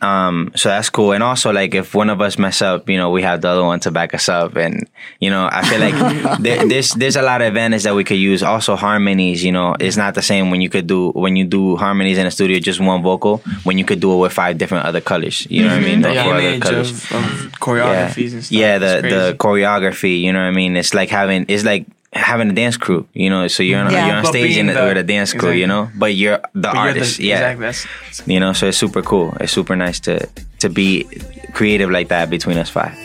Um, 0.00 0.52
so 0.54 0.68
that's 0.68 0.90
cool. 0.90 1.12
And 1.12 1.22
also, 1.22 1.52
like, 1.52 1.74
if 1.74 1.94
one 1.94 2.10
of 2.10 2.20
us 2.20 2.38
mess 2.38 2.62
up, 2.62 2.88
you 2.88 2.96
know, 2.96 3.10
we 3.10 3.22
have 3.22 3.40
the 3.40 3.48
other 3.48 3.62
one 3.62 3.80
to 3.80 3.90
back 3.90 4.14
us 4.14 4.28
up. 4.28 4.56
And, 4.56 4.88
you 5.20 5.30
know, 5.30 5.48
I 5.50 5.62
feel 5.68 5.80
like 5.80 6.38
there, 6.40 6.66
there's, 6.66 6.90
there's 6.92 7.16
a 7.16 7.22
lot 7.22 7.40
of 7.40 7.48
advantage 7.48 7.84
that 7.84 7.94
we 7.94 8.04
could 8.04 8.18
use. 8.18 8.42
Also, 8.42 8.76
harmonies, 8.76 9.42
you 9.44 9.52
know, 9.52 9.76
it's 9.78 9.96
not 9.96 10.14
the 10.14 10.22
same 10.22 10.50
when 10.50 10.60
you 10.60 10.68
could 10.68 10.86
do, 10.86 11.10
when 11.12 11.36
you 11.36 11.44
do 11.44 11.76
harmonies 11.76 12.18
in 12.18 12.26
a 12.26 12.30
studio, 12.30 12.58
just 12.58 12.80
one 12.80 13.02
vocal, 13.02 13.38
when 13.64 13.78
you 13.78 13.84
could 13.84 14.00
do 14.00 14.12
it 14.12 14.18
with 14.18 14.32
five 14.32 14.58
different 14.58 14.86
other 14.86 15.00
colors. 15.00 15.46
You 15.50 15.64
know 15.64 15.70
what 15.70 15.78
I 15.78 15.80
mean? 15.80 16.02
the 16.02 16.16
other 16.16 16.40
image 16.40 16.62
colors. 16.62 16.90
of, 16.90 17.12
of 17.12 17.52
choreographies 17.60 18.32
and 18.32 18.44
stuff. 18.44 18.52
Yeah, 18.52 18.78
the 18.78 19.02
the 19.02 19.36
choreography. 19.38 20.20
You 20.20 20.32
know 20.32 20.40
what 20.40 20.46
I 20.46 20.50
mean? 20.52 20.76
It's 20.76 20.94
like 20.94 21.08
having 21.08 21.46
it's 21.48 21.64
like 21.64 21.86
having 22.14 22.48
a 22.50 22.52
dance 22.52 22.76
crew. 22.76 23.06
You 23.12 23.28
know, 23.30 23.48
so 23.48 23.62
you're 23.62 23.80
on, 23.80 23.90
Yeah. 23.92 24.06
you're 24.06 24.16
on 24.16 24.22
But 24.22 24.30
stage 24.30 24.56
in, 24.56 24.66
the- 24.66 24.74
with 24.74 24.96
a 24.96 25.02
dance 25.02 25.32
crew. 25.32 25.52
You 25.52 25.66
know, 25.66 25.90
but 25.94 26.14
you're 26.14 26.38
the 26.54 26.60
But 26.60 26.74
you're 26.74 26.82
the- 26.94 27.00
artist. 27.00 27.18
yeah, 27.18 27.50
exactly. 27.50 28.32
You 28.34 28.40
know, 28.40 28.52
so 28.52 28.66
it's 28.68 28.78
super 28.78 29.02
cool. 29.02 29.36
It's 29.40 29.52
super 29.52 29.76
nice 29.76 30.00
to 30.00 30.26
to 30.60 30.68
be 30.70 31.04
creative 31.52 31.90
like 31.90 32.08
that 32.08 32.30
between 32.30 32.56
us 32.58 32.70
five. 32.70 32.96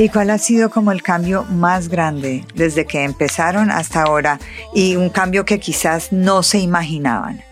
¿Y 0.00 0.10
cuál 0.10 0.30
ha 0.30 0.38
sido 0.38 0.70
como 0.70 0.92
el 0.92 1.02
cambio 1.02 1.42
más 1.50 1.88
grande 1.88 2.44
desde 2.54 2.86
que 2.86 3.02
empezaron 3.02 3.68
hasta 3.72 4.04
ahora 4.04 4.38
y 4.72 4.94
un 4.94 5.10
cambio 5.10 5.44
que 5.44 5.58
quizás 5.58 6.12
no 6.12 6.44
se 6.44 6.60
imaginaban? 6.60 7.42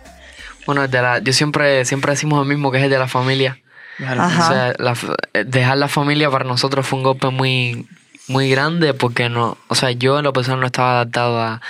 Bueno, 0.65 0.87
de 0.87 1.03
la, 1.03 1.19
yo 1.19 1.33
siempre, 1.33 1.85
siempre 1.85 2.13
decimos 2.13 2.39
lo 2.39 2.45
mismo 2.45 2.71
que 2.71 2.79
es 2.79 2.85
el 2.85 2.91
de 2.91 2.99
la 3.01 3.09
familia. 3.09 3.59
Ajá. 3.99 4.45
O 4.45 4.49
sea, 4.49 4.75
la 4.79 4.95
eh, 5.33 5.45
dejar 5.45 5.79
la 5.79 5.89
familia 5.89 6.31
para 6.31 6.45
nosotros 6.45 6.87
fue 6.87 6.99
un 7.01 7.05
golpe 7.05 7.31
muy, 7.31 7.89
muy 8.29 8.49
grande 8.49 8.95
porque 8.95 9.29
no, 9.29 9.59
o 9.67 9.75
sea, 9.75 9.91
yo 9.91 10.19
en 10.19 10.25
lo 10.25 10.33
personal 10.33 10.61
no 10.61 10.67
estaba 10.67 10.93
adaptado 10.93 11.41
a, 11.41 11.61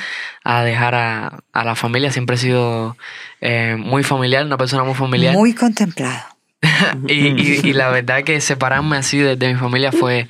a 0.45 0.63
dejar 0.63 0.95
a, 0.95 1.39
a 1.55 1.65
la 1.65 1.75
familia. 1.75 2.13
Siempre 2.13 2.37
he 2.37 2.39
sido 2.39 2.99
eh, 3.41 3.77
muy 3.79 4.03
familiar, 4.03 4.45
una 4.45 4.59
persona 4.59 4.85
muy 4.85 4.95
familiar. 4.95 5.33
Muy 5.33 5.55
contemplado. 5.55 6.36
y, 7.09 7.15
y, 7.15 7.61
y 7.65 7.73
la 7.73 7.91
verdad 7.91 8.25
que 8.25 8.41
separarme 8.41 8.97
así 8.97 9.19
de, 9.19 9.37
de 9.37 9.49
mi 9.49 9.59
familia 9.59 9.93
fue 9.93 10.29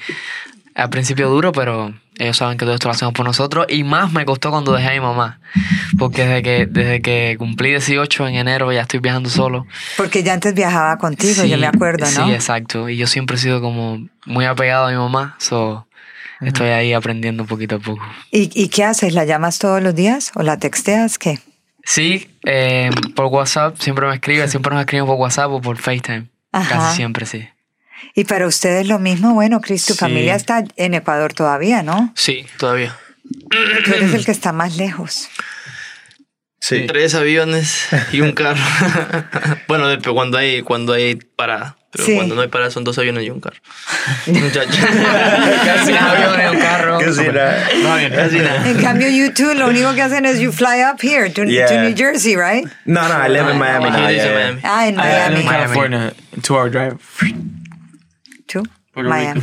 al 0.74 0.90
principio 0.90 1.28
duro, 1.30 1.52
pero 1.52 1.94
ellos 2.18 2.36
saben 2.36 2.58
que 2.58 2.64
todo 2.64 2.74
esto 2.74 2.88
lo 2.88 2.92
hacemos 2.92 3.14
por 3.14 3.24
nosotros. 3.24 3.66
Y 3.68 3.84
más 3.84 4.12
me 4.12 4.24
costó 4.24 4.50
cuando 4.50 4.72
dejé 4.72 4.88
a 4.88 4.92
mi 4.92 5.00
mamá. 5.00 5.40
Porque 5.98 6.24
desde 6.24 6.42
que, 6.42 6.66
desde 6.66 7.00
que 7.02 7.36
cumplí 7.38 7.70
18 7.70 8.28
en 8.28 8.34
enero 8.36 8.72
ya 8.72 8.82
estoy 8.82 9.00
viajando 9.00 9.30
solo. 9.30 9.66
Porque 9.96 10.22
ya 10.22 10.34
antes 10.34 10.54
viajaba 10.54 10.98
contigo, 10.98 11.42
Sí, 11.42 11.48
yo 11.48 11.58
me 11.58 11.66
acuerdo, 11.66 12.04
¿no? 12.04 12.26
Sí, 12.26 12.32
exacto. 12.32 12.88
Y 12.88 12.96
yo 12.96 13.06
siempre 13.06 13.36
he 13.36 13.38
sido 13.38 13.60
como 13.60 14.06
muy 14.26 14.44
apegado 14.44 14.86
a 14.86 14.90
mi 14.90 14.96
mamá. 14.96 15.36
So, 15.38 15.86
Estoy 16.40 16.68
ahí 16.68 16.92
aprendiendo 16.92 17.46
poquito 17.46 17.76
a 17.76 17.78
poco. 17.78 18.04
¿Y, 18.30 18.50
¿Y 18.54 18.68
qué 18.68 18.84
haces? 18.84 19.14
¿La 19.14 19.24
llamas 19.24 19.58
todos 19.58 19.82
los 19.82 19.94
días 19.94 20.32
o 20.34 20.42
la 20.42 20.58
texteas? 20.58 21.18
¿Qué? 21.18 21.38
Sí, 21.86 22.28
eh, 22.44 22.90
por 23.14 23.26
WhatsApp 23.26 23.76
siempre 23.80 24.06
me 24.08 24.14
escribe, 24.14 24.48
siempre 24.48 24.72
nos 24.74 24.80
escriben 24.80 25.06
por 25.06 25.14
WhatsApp 25.16 25.50
o 25.52 25.60
por 25.60 25.78
FaceTime. 25.78 26.26
Ajá. 26.50 26.68
Casi 26.68 26.96
siempre, 26.96 27.26
sí. 27.26 27.48
Y 28.14 28.24
para 28.24 28.46
ustedes 28.48 28.88
lo 28.88 28.98
mismo, 28.98 29.34
bueno, 29.34 29.60
Chris, 29.60 29.86
tu 29.86 29.92
Sí. 29.94 29.98
familia 30.00 30.34
está 30.34 30.64
en 30.76 30.94
Ecuador 30.94 31.32
todavía, 31.32 31.82
¿no? 31.84 32.12
Sí, 32.16 32.44
todavía. 32.58 32.96
Tú 33.84 33.92
eres 33.94 34.12
el 34.14 34.24
que 34.24 34.32
está 34.32 34.52
más 34.52 34.76
lejos. 34.76 35.28
Sí. 36.60 36.86
Tres 36.88 37.14
aviones 37.14 37.86
y 38.12 38.20
un 38.20 38.32
carro. 38.32 38.60
bueno, 39.68 39.86
cuando 40.12 40.38
hay, 40.38 40.62
cuando 40.62 40.92
hay 40.92 41.14
parada. 41.14 41.75
Pero 41.92 42.04
Sí. 42.04 42.14
cuando 42.16 42.34
no 42.34 42.42
hay 42.42 42.48
parada 42.48 42.70
son 42.70 42.84
dos 42.84 42.98
aviones 42.98 43.24
y 43.24 43.30
un 43.30 43.40
carro. 43.40 43.56
Muchacho. 44.26 44.70
Casi 45.64 45.92
un 45.92 45.98
avión 45.98 46.40
en 46.40 46.50
un 46.50 46.58
carro. 46.58 46.98
Casi 46.98 47.22
nada. 47.28 48.68
En 48.68 48.82
cambio, 48.82 49.08
you 49.08 49.32
two, 49.32 49.54
lo 49.54 49.68
único 49.68 49.94
que 49.94 50.02
hacen 50.02 50.26
es 50.26 50.38
you 50.40 50.52
fly 50.52 50.82
up 50.82 50.98
here 51.00 51.30
to. 51.30 51.44
New 51.44 51.94
Jersey, 51.96 52.34
right? 52.36 52.66
No, 52.84 53.08
no, 53.08 53.14
I 53.24 53.28
live 53.28 53.50
in 53.50 53.58
Miami 53.58 53.86
in 53.88 53.94
yeah. 53.94 54.32
Miami. 54.34 54.60
Ah, 54.64 54.86
en 54.88 54.94
I 54.94 54.96
live 54.96 55.04
Miami. 55.06 55.40
in 55.40 55.46
California. 55.48 56.12
Two 56.42 56.56
hour 56.56 56.70
drive. 56.70 56.96
Tú, 58.46 58.62
Miami. 58.94 59.40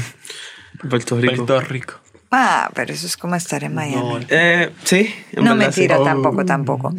Puerto 0.90 1.18
Rico. 1.18 1.46
Puerto 1.46 1.62
Rico. 1.62 1.94
Ah, 2.32 2.70
pero 2.74 2.92
eso 2.94 3.06
es 3.06 3.16
como 3.16 3.36
estar 3.36 3.64
en 3.64 3.76
Miami. 3.76 4.26
Eh, 4.30 4.70
sí, 4.84 5.14
en 5.34 5.44
No, 5.44 5.56
verdad, 5.56 5.72
sí. 5.72 5.82
mentira, 5.82 6.04
tampoco, 6.04 6.44
tampoco. 6.46 6.94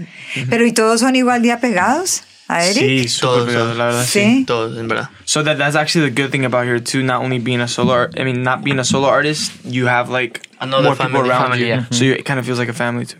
Pero 0.48 0.64
¿y 0.64 0.72
todos 0.72 1.00
son 1.00 1.16
igual 1.16 1.42
de 1.42 1.52
apegados 1.52 2.22
a 2.54 2.64
Eric? 2.64 2.76
Sí, 2.82 3.08
súper 3.08 3.20
Todos, 3.20 3.46
pegado, 3.46 3.64
todos. 3.64 3.76
la 3.76 3.84
verdad, 3.86 4.04
sí. 4.04 4.20
Sí. 4.20 4.44
Todos, 4.46 4.78
en 4.78 4.88
verdad. 4.88 5.08
So 5.24 5.42
that 5.42 5.58
that's 5.58 5.76
actually 5.76 6.10
the 6.10 6.22
good 6.22 6.30
thing 6.30 6.44
about 6.44 6.64
here 6.66 6.80
too. 6.80 7.02
Not 7.02 7.22
only 7.22 7.38
being 7.38 7.60
a 7.60 7.68
solo, 7.68 7.92
art, 7.92 8.18
I 8.18 8.24
mean, 8.24 8.42
not 8.42 8.62
being 8.62 8.78
a 8.78 8.84
solo 8.84 9.08
artist, 9.08 9.52
you 9.64 9.86
have 9.86 10.08
like 10.10 10.40
Another 10.60 10.88
more 10.88 10.96
people 10.96 11.20
around 11.20 11.50
Family, 11.50 11.60
you, 11.60 11.66
yeah. 11.66 11.84
so 11.90 12.04
you, 12.04 12.12
it 12.12 12.24
kind 12.24 12.38
of 12.38 12.46
feels 12.46 12.58
like 12.58 12.68
a 12.70 12.72
family 12.72 13.06
too. 13.06 13.18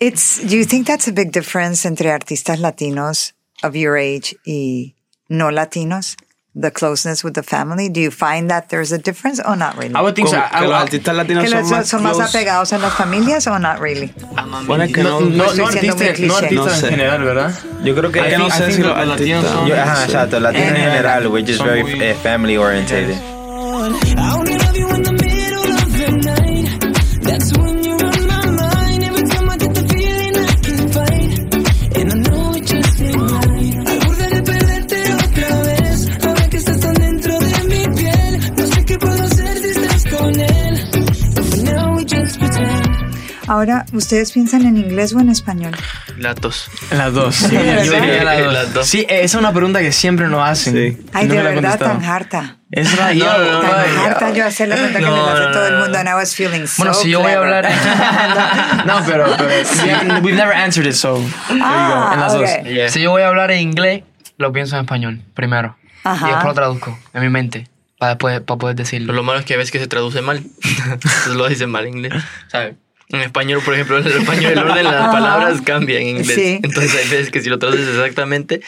It's, 0.00 0.42
do 0.44 0.56
you 0.56 0.64
think 0.64 0.86
that's 0.86 1.06
a 1.08 1.12
big 1.12 1.30
difference 1.32 1.86
entre 1.86 2.10
artistas 2.10 2.58
latinos 2.58 3.32
of 3.62 3.76
your 3.76 3.96
age 3.96 4.34
y 4.46 4.94
no 5.28 5.46
latinos? 5.50 6.16
The 6.56 6.70
closeness 6.70 7.24
with 7.24 7.34
the 7.34 7.42
family? 7.42 7.88
Do 7.88 8.00
you 8.00 8.12
find 8.12 8.48
that 8.48 8.68
there's 8.68 8.92
a 8.92 8.98
difference 8.98 9.40
or 9.44 9.56
not 9.56 9.76
really? 9.76 9.92
I 9.96 10.00
would 10.02 10.14
think 10.14 10.28
so. 10.28 10.36
Como 10.36 10.46
I, 10.46 10.50
que 10.50 10.56
I, 10.58 10.68
los 10.68 10.70
I, 10.78 10.82
artistas 10.84 11.16
latinos 11.16 11.42
¿Que 11.44 11.50
son 11.50 11.68
más, 11.68 11.88
son 11.88 12.02
más 12.04 12.20
apegados 12.20 12.72
a 12.72 12.78
las 12.78 12.92
familias 12.94 13.44
o 13.48 13.58
not 13.58 13.80
really? 13.80 14.14
Bueno, 14.66 14.84
es 14.84 14.92
que 14.92 15.02
no, 15.02 15.20
no, 15.20 15.26
no, 15.30 15.44
estoy 15.46 15.58
no 15.58 15.66
artistas, 15.66 15.96
no 16.00 16.14
cliché. 16.14 16.34
artistas 16.36 16.82
en 16.84 16.90
general, 16.90 17.24
¿verdad? 17.24 17.52
Yo 17.82 17.94
creo 17.96 18.12
que, 18.12 18.20
Es 18.20 18.26
que 18.26 18.38
no 18.38 18.46
I 18.46 18.50
sé 18.52 18.58
think 18.66 18.70
si 18.76 18.82
the- 18.82 18.88
los 18.88 19.06
latinos 19.08 19.44
son- 19.46 19.66
Yo- 19.66 19.74
ajá, 19.82 20.04
exacto. 20.04 20.38
Latino 20.38 20.64
en 20.66 20.76
general, 20.76 21.26
we're 21.26 21.44
just 21.44 21.58
son 21.58 21.66
very 21.66 21.82
muy- 21.82 22.00
eh, 22.00 22.14
family 22.22 22.56
orientated. 22.56 23.16
Ahora, 43.64 43.86
¿ustedes 43.94 44.30
piensan 44.30 44.66
en 44.66 44.76
inglés 44.76 45.14
o 45.14 45.20
en 45.20 45.30
español? 45.30 45.74
Las 46.18 46.34
dos. 46.36 46.70
Las 46.90 47.14
dos. 47.14 47.34
Sí, 47.34 47.46
Sí, 47.48 47.54
las 47.56 48.38
dos. 48.44 48.52
las 48.52 48.74
dos. 48.74 48.86
Sí, 48.86 49.06
esa 49.08 49.24
es 49.24 49.34
una 49.36 49.54
pregunta 49.54 49.80
que 49.80 49.90
siempre 49.90 50.28
nos 50.28 50.46
hacen. 50.46 50.74
Sí. 50.74 51.06
Ay, 51.14 51.28
No 51.28 51.32
de 51.34 51.42
me 51.42 51.48
verdad, 51.54 51.78
tan 51.78 52.04
harta. 52.04 52.58
Es 52.70 52.94
la 52.98 53.14
yo, 53.14 53.24
no, 53.24 53.38
no, 53.38 53.60
Tan 53.62 53.94
no, 53.94 54.02
harta 54.02 54.30
yo 54.34 54.44
hacer 54.44 54.68
la 54.68 54.74
pregunta 54.76 54.98
que 54.98 55.04
les 55.06 55.14
hace 55.18 55.40
no, 55.46 55.50
todo 55.52 55.66
el 55.66 55.78
mundo. 55.78 55.96
And 55.98 56.08
I 56.10 56.12
was 56.12 56.34
feeling 56.34 56.66
so 56.66 56.74
Bueno, 56.76 56.92
si 56.92 57.08
yo 57.08 57.20
voy 57.20 57.32
a 57.32 57.38
hablar... 57.38 57.64
no, 58.86 59.00
pero, 59.06 59.34
pero 59.38 60.20
we've 60.20 60.36
never 60.36 60.52
answered 60.54 60.86
it, 60.86 60.92
so 60.94 61.14
there 61.48 61.56
you 61.56 61.64
go. 61.64 61.64
Ah, 61.64 62.10
En 62.12 62.20
las 62.20 62.32
dos. 62.34 62.42
ok. 62.42 62.66
Yeah. 62.66 62.90
Si 62.90 63.00
yo 63.00 63.12
voy 63.12 63.22
a 63.22 63.28
hablar 63.28 63.50
en 63.50 63.60
inglés, 63.60 64.02
lo 64.36 64.52
pienso 64.52 64.76
en 64.76 64.82
español 64.82 65.22
primero. 65.32 65.74
Ajá. 66.02 66.26
Y 66.26 66.30
después 66.32 66.48
lo 66.48 66.54
traduzco 66.54 66.98
en 67.14 67.22
mi 67.22 67.30
mente 67.30 67.66
para, 67.98 68.10
después, 68.16 68.40
para 68.42 68.58
poder 68.58 68.76
decirlo. 68.76 69.06
Pero 69.06 69.16
lo 69.16 69.22
malo 69.22 69.38
es 69.38 69.46
que 69.46 69.54
a 69.54 69.56
veces 69.56 69.70
que 69.70 69.78
se 69.78 69.86
traduce 69.86 70.20
mal. 70.20 70.42
Entonces 70.92 71.34
lo 71.34 71.48
dicen 71.48 71.70
mal 71.70 71.86
en 71.86 71.96
inglés. 71.96 72.22
¿Sabes? 72.48 72.74
En 73.14 73.22
español, 73.22 73.60
por 73.64 73.74
ejemplo, 73.74 73.98
en 73.98 74.06
el 74.06 74.12
español 74.12 74.52
el 74.52 74.58
orden 74.58 74.76
de 74.76 74.82
las 74.84 75.08
palabras 75.12 75.60
cambia 75.62 75.98
en 76.00 76.08
inglés. 76.08 76.34
Sí. 76.34 76.60
Entonces 76.62 76.94
hay 76.94 77.08
veces 77.08 77.30
que 77.30 77.40
si 77.40 77.48
lo 77.48 77.58
traduces 77.58 77.88
exactamente, 77.88 78.60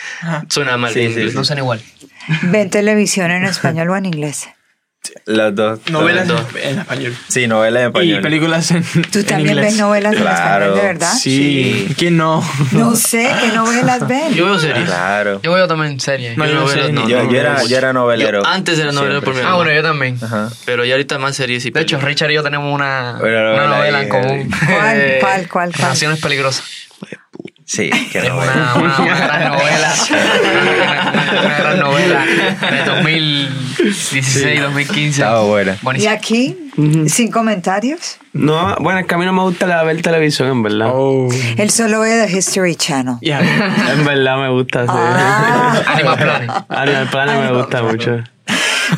suena 0.48 0.76
mal 0.76 0.92
Sí, 0.92 1.00
en 1.00 1.08
sí, 1.14 1.18
inglés. 1.18 1.34
No 1.34 1.44
son 1.44 1.58
igual. 1.58 1.80
¿Ven 2.42 2.70
televisión 2.70 3.30
en 3.30 3.44
español 3.44 3.90
o 3.90 3.96
en 3.96 4.06
inglés? 4.06 4.48
Las 5.24 5.54
dos. 5.54 5.80
Novelas 5.90 6.26
Todo. 6.28 6.44
en 6.62 6.78
español. 6.78 7.16
Sí, 7.28 7.46
novelas 7.46 7.80
en 7.82 7.86
Y 7.86 7.88
español. 7.88 8.20
películas 8.22 8.70
en, 8.70 8.82
¿Tú 9.10 9.18
en 9.20 9.26
también 9.26 9.48
inglés. 9.50 9.64
ves 9.72 9.76
novelas 9.78 10.12
en 10.14 10.20
Claro. 10.20 10.64
español, 10.64 10.74
de 10.80 10.82
verdad? 10.86 11.12
Sí. 11.20 11.88
¿Quién 11.98 12.16
no? 12.16 12.42
No 12.72 12.94
sé, 12.96 13.30
¿qué 13.40 13.48
novelas 13.48 14.06
ven? 14.06 14.34
Yo 14.34 14.44
veo 14.46 14.58
series. 14.58 14.84
Claro. 14.86 15.40
Yo 15.42 15.52
veo 15.52 15.66
también 15.68 15.98
series. 16.00 16.36
No, 16.36 16.44
Yo 16.46 16.52
yo 16.52 16.60
no 16.60 16.66
Yo, 16.76 16.92
no, 16.92 17.08
yo 17.30 17.38
era, 17.40 17.62
yo 17.64 17.76
era 17.78 17.92
novelero. 17.92 18.42
Yo 18.42 18.48
antes 18.48 18.78
era 18.78 18.92
novelero 18.92 19.20
por 19.22 19.34
mi 19.34 19.40
Siempre. 19.40 19.52
Ah, 19.52 19.56
bueno, 19.56 19.72
yo 19.72 19.82
también. 19.82 20.18
Ajá. 20.22 20.50
Pero 20.64 20.84
ya 20.84 20.94
ahorita 20.94 21.18
más 21.18 21.36
series 21.36 21.64
y 21.66 21.70
De 21.70 21.80
hecho. 21.80 21.98
Richard 22.00 22.30
y 22.30 22.34
yo 22.34 22.42
tenemos 22.42 22.72
una, 22.74 23.18
Una 23.20 23.52
una 23.54 23.66
novela 23.66 24.02
en 24.02 24.08
común. 24.08 24.50
¿Cuál, 24.50 25.16
cuál, 25.20 25.48
cuál, 25.48 25.72
cuál? 25.76 25.88
Naciones 25.90 26.20
peligrosas. 26.20 26.64
Sí, 27.68 27.90
qué 28.12 28.18
Es 28.20 28.28
novela. 28.28 28.52
una, 28.52 28.74
una, 28.76 28.98
una 29.00 29.16
gran 29.26 29.48
novela. 29.52 29.94
una, 30.10 31.40
una 31.44 31.58
gran 31.58 31.78
novela 31.80 32.24
de 32.24 32.84
2016, 32.86 34.60
2015. 34.62 35.08
Estaba 35.20 35.42
buena. 35.44 35.72
¿Y 35.74 35.78
Buenísimo. 35.84 36.12
aquí? 36.14 36.56
¿Sin 37.08 37.30
comentarios? 37.32 38.18
No, 38.32 38.76
bueno, 38.80 39.00
es 39.00 39.06
que 39.06 39.14
a 39.14 39.18
mí 39.18 39.24
no 39.24 39.32
me 39.32 39.42
gusta 39.42 39.66
la- 39.66 39.82
ver 39.82 40.00
televisión, 40.00 40.48
en 40.48 40.62
verdad. 40.62 40.90
Oh. 40.92 41.28
Él 41.56 41.70
solo 41.70 42.00
ve 42.00 42.24
The 42.26 42.36
History 42.38 42.76
Channel. 42.76 43.16
Yeah. 43.20 43.40
En 43.92 44.04
verdad 44.04 44.36
me 44.38 44.50
gusta, 44.50 44.82
sí. 44.84 44.92
Ah. 44.92 45.82
Animal 45.86 46.18
Planet. 46.18 46.50
Animal 46.68 47.08
Planet 47.10 47.50
me 47.50 47.58
gusta 47.58 47.82
mucho. 47.82 48.18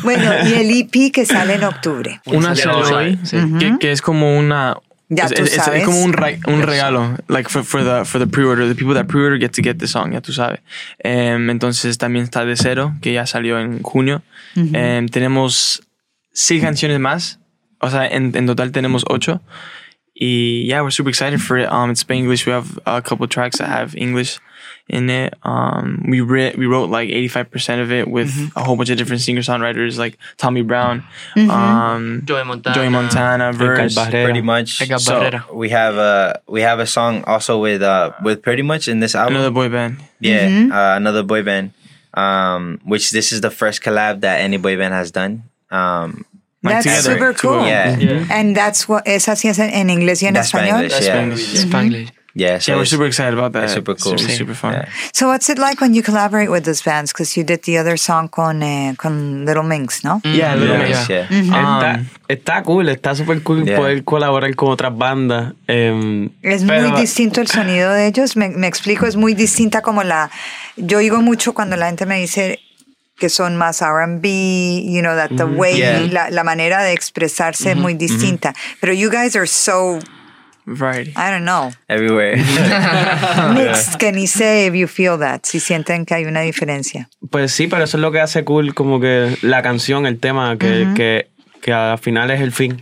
Bueno, 0.03 0.31
y 0.45 0.53
el 0.53 0.69
EP 0.81 1.11
que 1.11 1.25
sale 1.25 1.55
en 1.55 1.63
octubre. 1.63 2.21
Una 2.25 2.53
Ya 2.53 2.63
salió 2.65 2.79
lo 2.87 2.97
hoy, 2.97 3.19
sabe, 3.23 3.57
que, 3.59 3.77
que 3.79 3.91
es 3.91 4.01
como 4.03 4.37
una 4.37 4.77
Ya 5.11 5.25
es, 5.25 5.33
tú 5.33 5.43
es- 5.43 5.53
es- 5.53 5.63
sabes. 5.63 5.79
es 5.81 5.85
como 5.85 6.03
un, 6.03 6.13
re- 6.13 6.39
un 6.45 6.61
regalo 6.61 7.17
like 7.27 7.49
for, 7.49 7.63
for 7.63 7.83
the 7.83 8.05
for 8.05 8.19
the 8.21 8.27
pre-order 8.27 8.67
the 8.67 8.75
people 8.75 8.93
that 8.93 9.07
pre-order 9.07 9.39
get 9.39 9.51
to 9.53 9.61
get 9.63 9.77
the 9.79 9.87
song 9.87 10.13
ya 10.13 10.21
tú 10.21 10.31
sabes. 10.33 10.59
Em, 10.99 11.49
entonces 11.49 11.97
también 11.97 12.25
está 12.25 12.45
de 12.45 12.55
cero 12.55 12.93
que 13.01 13.13
ya 13.13 13.25
salió 13.25 13.59
en 13.59 13.81
junio. 13.81 14.21
Em, 14.55 15.07
tenemos 15.07 15.81
seis 16.31 16.61
canciones 16.61 16.99
más 16.99 17.39
o 17.79 17.89
sea 17.89 18.05
en, 18.07 18.31
en 18.35 18.45
total 18.45 18.71
tenemos 18.71 19.03
ocho. 19.09 19.41
Y 20.13 20.65
yeah 20.67 20.81
we're 20.83 20.91
super 20.91 21.09
excited 21.09 21.39
for 21.39 21.57
it. 21.57 21.67
Um 21.71 21.89
it's 21.91 22.01
Spanglish. 22.03 22.45
We 22.45 22.51
have 22.51 22.79
a 22.85 23.01
couple 23.01 23.27
tracks 23.27 23.57
that 23.57 23.69
have 23.69 23.95
English 23.95 24.37
in 24.89 25.09
it 25.09 25.33
um 25.43 26.03
we 26.09 26.19
re- 26.21 26.55
we 26.57 26.65
wrote 26.65 26.89
like 26.89 27.09
85% 27.09 27.81
of 27.81 27.91
it 27.91 28.07
with 28.07 28.31
a 28.55 28.63
whole 28.63 28.75
bunch 28.75 28.89
of 28.89 28.97
different 28.97 29.21
singer 29.21 29.41
songwriters 29.41 29.97
like 29.97 30.17
Tommy 30.37 30.61
Brown 30.63 31.03
um 31.35 32.23
Joey 32.25 32.43
Montana. 32.43 32.73
Joey 32.75 32.89
Montana, 32.89 33.53
Verse, 33.53 33.95
Pretty 34.09 34.41
much. 34.41 34.81
Edgar 34.81 34.99
So 34.99 35.29
we 35.53 35.69
have 35.69 35.95
a 35.95 36.41
we 36.47 36.61
have 36.61 36.79
a 36.79 36.87
song 36.87 37.23
also 37.25 37.59
with 37.59 37.81
uh 37.81 38.11
with 38.23 38.41
Pretty 38.41 38.63
Much 38.63 38.87
in 38.87 38.99
this 38.99 39.15
album. 39.15 39.35
another 39.35 39.51
boy 39.51 39.69
band. 39.69 39.97
Yeah, 40.19 40.67
uh, 40.71 40.97
another 40.97 41.23
boy 41.23 41.43
band. 41.43 41.71
Um, 42.13 42.79
which 42.83 43.11
this 43.11 43.31
is 43.31 43.41
the 43.41 43.51
first 43.51 43.81
collab 43.81 44.21
that 44.21 44.41
any 44.41 44.57
boy 44.57 44.75
band 44.77 44.93
has 44.93 45.11
done. 45.11 45.43
Um, 45.71 46.25
Like 46.61 46.83
That's 46.83 47.05
together, 47.05 47.15
super 47.15 47.33
cool. 47.39 47.63
yeah, 47.65 48.27
And 48.29 48.51
that's 48.51 48.83
what, 48.89 49.07
esa 49.07 49.31
sí 49.39 49.47
es 49.47 49.59
en 49.59 49.87
inglés 49.89 50.19
y 50.21 50.27
en 50.27 50.33
That's 50.33 50.51
español. 50.51 50.89
Spanglish, 50.91 51.53
yeah. 51.55 51.63
Spanglish. 51.63 52.09
Yeah. 52.35 52.59
So 52.59 52.71
Yeah, 52.71 52.77
we're 52.79 52.85
super 52.85 53.05
excited 53.05 53.33
about 53.33 53.53
that. 53.53 53.63
it's 53.65 53.73
super 53.73 53.95
cool. 53.95 54.13
It's 54.13 54.23
super, 54.23 54.35
super 54.37 54.53
fun. 54.55 54.73
Yeah. 54.73 54.89
So 55.13 55.27
what's 55.27 55.49
it 55.49 55.57
like 55.57 55.81
when 55.81 55.93
you 55.93 56.03
collaborate 56.03 56.49
with 56.49 56.63
those 56.65 56.83
bands? 56.83 57.11
Because 57.11 57.35
you 57.35 57.43
did 57.43 57.61
the 57.63 57.77
other 57.79 57.97
song 57.97 58.29
con, 58.29 58.61
eh, 58.61 58.93
con 58.97 59.45
Little 59.45 59.63
Minx, 59.63 60.03
¿no? 60.03 60.21
Yeah, 60.23 60.55
Little 60.55 60.77
Yeah, 60.77 60.87
Mix. 60.87 61.07
yeah. 61.07 61.27
Está, 61.29 61.95
Um, 61.99 62.05
está 62.27 62.63
cool, 62.63 62.89
está 62.89 63.15
súper 63.15 63.41
cool 63.43 63.65
Yeah. 63.65 63.77
poder 63.77 64.03
colaborar 64.03 64.55
con 64.55 64.69
otras 64.71 64.95
bandas. 64.95 65.53
em, 65.67 66.29
Es 66.41 66.63
pero- 66.63 66.89
muy 66.89 67.01
distinto 67.01 67.41
el 67.41 67.47
sonido 67.47 67.91
de 67.93 68.07
ellos. 68.07 68.35
Me, 68.35 68.49
me 68.49 68.67
explico, 68.67 69.05
es 69.07 69.15
muy 69.15 69.33
distinta 69.33 69.81
como 69.81 70.03
la... 70.03 70.29
Yo 70.77 70.99
oigo 70.99 71.21
mucho 71.21 71.53
cuando 71.53 71.75
la 71.75 71.87
gente 71.87 72.05
me 72.05 72.19
dice 72.19 72.59
que 73.17 73.27
son 73.29 73.57
más 73.57 73.81
R&B, 73.81 74.83
you 74.87 75.01
know, 75.01 75.13
that 75.15 75.29
the 75.35 75.43
way, 75.43 75.77
Yeah. 75.77 75.99
la, 76.09 76.29
la 76.29 76.43
manera 76.43 76.83
de 76.83 76.93
expresarse 76.93 77.71
es 77.71 77.75
muy 77.77 77.93
distinta. 77.95 78.53
Pero 78.79 78.93
you 78.93 79.09
guys 79.09 79.35
are 79.35 79.45
so, 79.47 79.99
variety. 80.77 81.11
I 81.11 81.31
don't 81.31 81.43
know, 81.43 81.71
Everywhere. 81.87 82.37
mixed, 83.53 83.95
que 83.97 84.11
ni 84.11 84.27
sé 84.27 84.67
if 84.67 84.73
you 84.73 84.87
feel 84.87 85.17
that, 85.19 85.41
si 85.43 85.59
sienten 85.59 86.05
que 86.05 86.13
hay 86.15 86.25
una 86.25 86.41
diferencia. 86.41 87.09
Pues 87.29 87.51
sí, 87.51 87.67
pero 87.67 87.83
eso 87.83 87.97
es 87.97 88.01
lo 88.01 88.11
que 88.11 88.19
hace 88.21 88.43
cool 88.43 88.73
como 88.73 88.99
que 88.99 89.37
la 89.41 89.61
canción, 89.61 90.05
el 90.05 90.19
tema, 90.19 90.57
que, 90.57 90.87
que, 90.95 91.27
que 91.61 91.73
al 91.73 91.97
final 91.99 92.31
es 92.31 92.41
el 92.41 92.51
fin. 92.51 92.81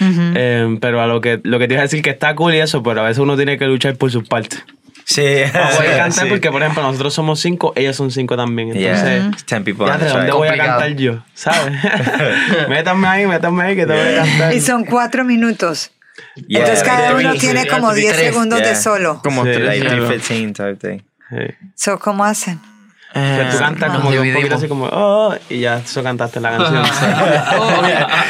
Em, 0.00 0.78
pero 0.80 1.00
a 1.00 1.06
lo 1.06 1.20
que, 1.20 1.40
lo 1.44 1.58
que 1.58 1.68
te 1.68 1.74
iba 1.74 1.80
a 1.82 1.84
decir 1.84 2.02
que 2.02 2.10
está 2.10 2.34
cool 2.34 2.54
y 2.54 2.58
eso, 2.58 2.82
pero 2.82 3.00
a 3.00 3.04
veces 3.04 3.18
uno 3.18 3.36
tiene 3.36 3.56
que 3.58 3.66
luchar 3.66 3.96
por 3.96 4.10
sus 4.10 4.26
partes. 4.26 4.64
Sí. 5.04 5.22
Voy 5.22 5.86
a 5.86 5.96
cantar 5.96 6.12
Sí. 6.24 6.26
porque, 6.28 6.50
por 6.50 6.62
ejemplo, 6.62 6.82
nosotros 6.82 7.12
somos 7.14 7.40
cinco, 7.40 7.72
ellos 7.76 7.94
son 7.96 8.10
cinco 8.10 8.36
también. 8.36 8.72
Yeah. 8.72 9.16
Entonces, 9.16 9.44
Ten 9.46 9.64
people 9.64 9.86
¿dónde 9.86 10.06
voy 10.32 10.48
a 10.48 10.52
Complicado. 10.52 10.80
cantar 10.80 10.96
yo? 10.96 11.24
¿Sabes? 11.34 11.72
métanme 12.68 13.06
ahí, 13.08 13.26
métanme 13.26 13.62
ahí 13.64 13.76
que 13.76 13.86
te 13.86 13.92
voy 13.92 14.12
a 14.14 14.22
cantar. 14.24 14.54
Y 14.54 14.60
son 14.60 14.84
cuatro 14.84 15.24
minutos. 15.24 15.90
Yeah, 16.48 16.60
Entonces 16.60 16.84
cada 16.84 17.14
uno 17.14 17.34
tiene 17.34 17.66
como 17.66 17.88
to 17.88 17.94
be 17.94 18.00
10 18.02 18.12
tres. 18.16 18.26
segundos 18.32 18.58
de 18.58 18.64
Yeah. 18.66 18.74
solo. 18.76 19.20
Como 19.22 19.44
Sí. 19.44 19.50
tres 19.52 19.66
like 19.66 19.84
y 19.84 19.88
algo. 19.88 20.06
315 20.08 20.52
type 20.52 20.76
thing. 20.76 20.98
Sí. 21.30 21.54
So, 21.74 21.98
¿Cómo 21.98 22.24
hacen? 22.24 22.60
Que 23.14 23.48
tú 23.52 23.58
cantas 23.58 23.88
nos 23.92 23.98
como 24.00 24.10
que 24.10 24.20
un 24.20 24.32
poquito 24.34 24.54
así 24.54 24.68
como, 24.68 24.86
oh, 24.90 25.34
y 25.50 25.60
ya 25.60 25.76
eso 25.78 26.02
cantaste 26.02 26.40
la 26.40 26.56
canción. 26.56 26.82
Oh, 27.58 27.82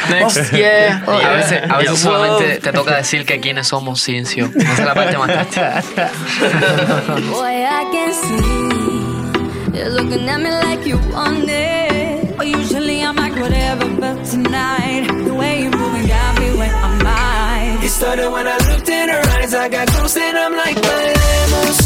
next, 0.09 0.51
yeah. 0.51 1.01
A 1.07 1.29
veces, 1.35 1.61
a 1.69 1.77
veces 1.77 1.93
Yeah, 1.93 1.95
solamente 2.11 2.45
wow. 2.55 2.59
te 2.61 2.71
toca 2.73 2.95
decir 2.97 3.25
que 3.25 3.39
quiénes 3.39 3.67
somos 3.67 4.01
Ciencio. 4.03 4.49
Esa 4.53 4.73
es 4.73 4.79
la 4.85 4.93
parte 4.93 5.17
más 5.17 5.29
triste. 5.49 5.61
Boy, 7.31 7.63
I 7.63 7.85
can 7.93 8.13
see 8.13 9.77
you're 9.77 9.89
looking 9.89 10.27
at 10.27 10.39
me 10.39 10.49
like 10.51 10.85
you 10.87 10.97
want 11.13 11.47
it. 11.49 11.82
Started 18.03 18.29
when 18.35 18.45
I 18.45 18.57
looked 18.69 18.89
in 18.89 19.07
her 19.15 19.23
eyes. 19.35 19.53
I 19.53 19.69
got 19.69 19.87
and 20.27 20.37
I'm 20.43 20.55
like, 20.63 20.77
bailemos. 20.87 21.77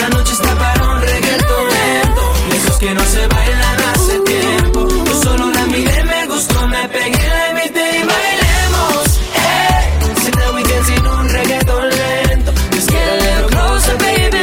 La 0.00 0.08
noche 0.14 0.32
está 0.38 0.52
para 0.62 0.82
un 0.92 1.00
reggaetón 1.00 1.64
lento. 1.76 2.24
Esos 2.56 2.76
que 2.78 2.90
no 2.98 3.04
se 3.14 3.22
bailan 3.34 3.78
hace 3.90 4.16
tiempo. 4.32 4.80
Yo 5.06 5.14
solo 5.26 5.44
la 5.56 5.64
miré, 5.74 6.04
me 6.04 6.26
gustó, 6.26 6.68
me 6.68 6.82
pegué, 6.96 7.26
la 7.36 7.44
invité 7.52 7.84
y 8.00 8.02
bailemos. 8.12 9.04
Eh, 9.46 9.80
said 10.22 10.34
that 10.40 10.50
we 10.56 10.62
can 10.70 10.82
sin 10.88 11.06
un 11.16 11.26
reggaetón 11.36 11.84
lento. 12.00 12.52
Closer, 13.52 13.96
baby. 14.04 14.38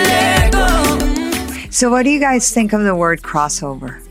So, 1.70 1.90
what 1.92 2.04
do 2.04 2.10
you 2.10 2.20
guys 2.20 2.52
think 2.52 2.74
of 2.74 2.84
the 2.84 2.96
word 2.96 3.22
crossover? 3.22 4.05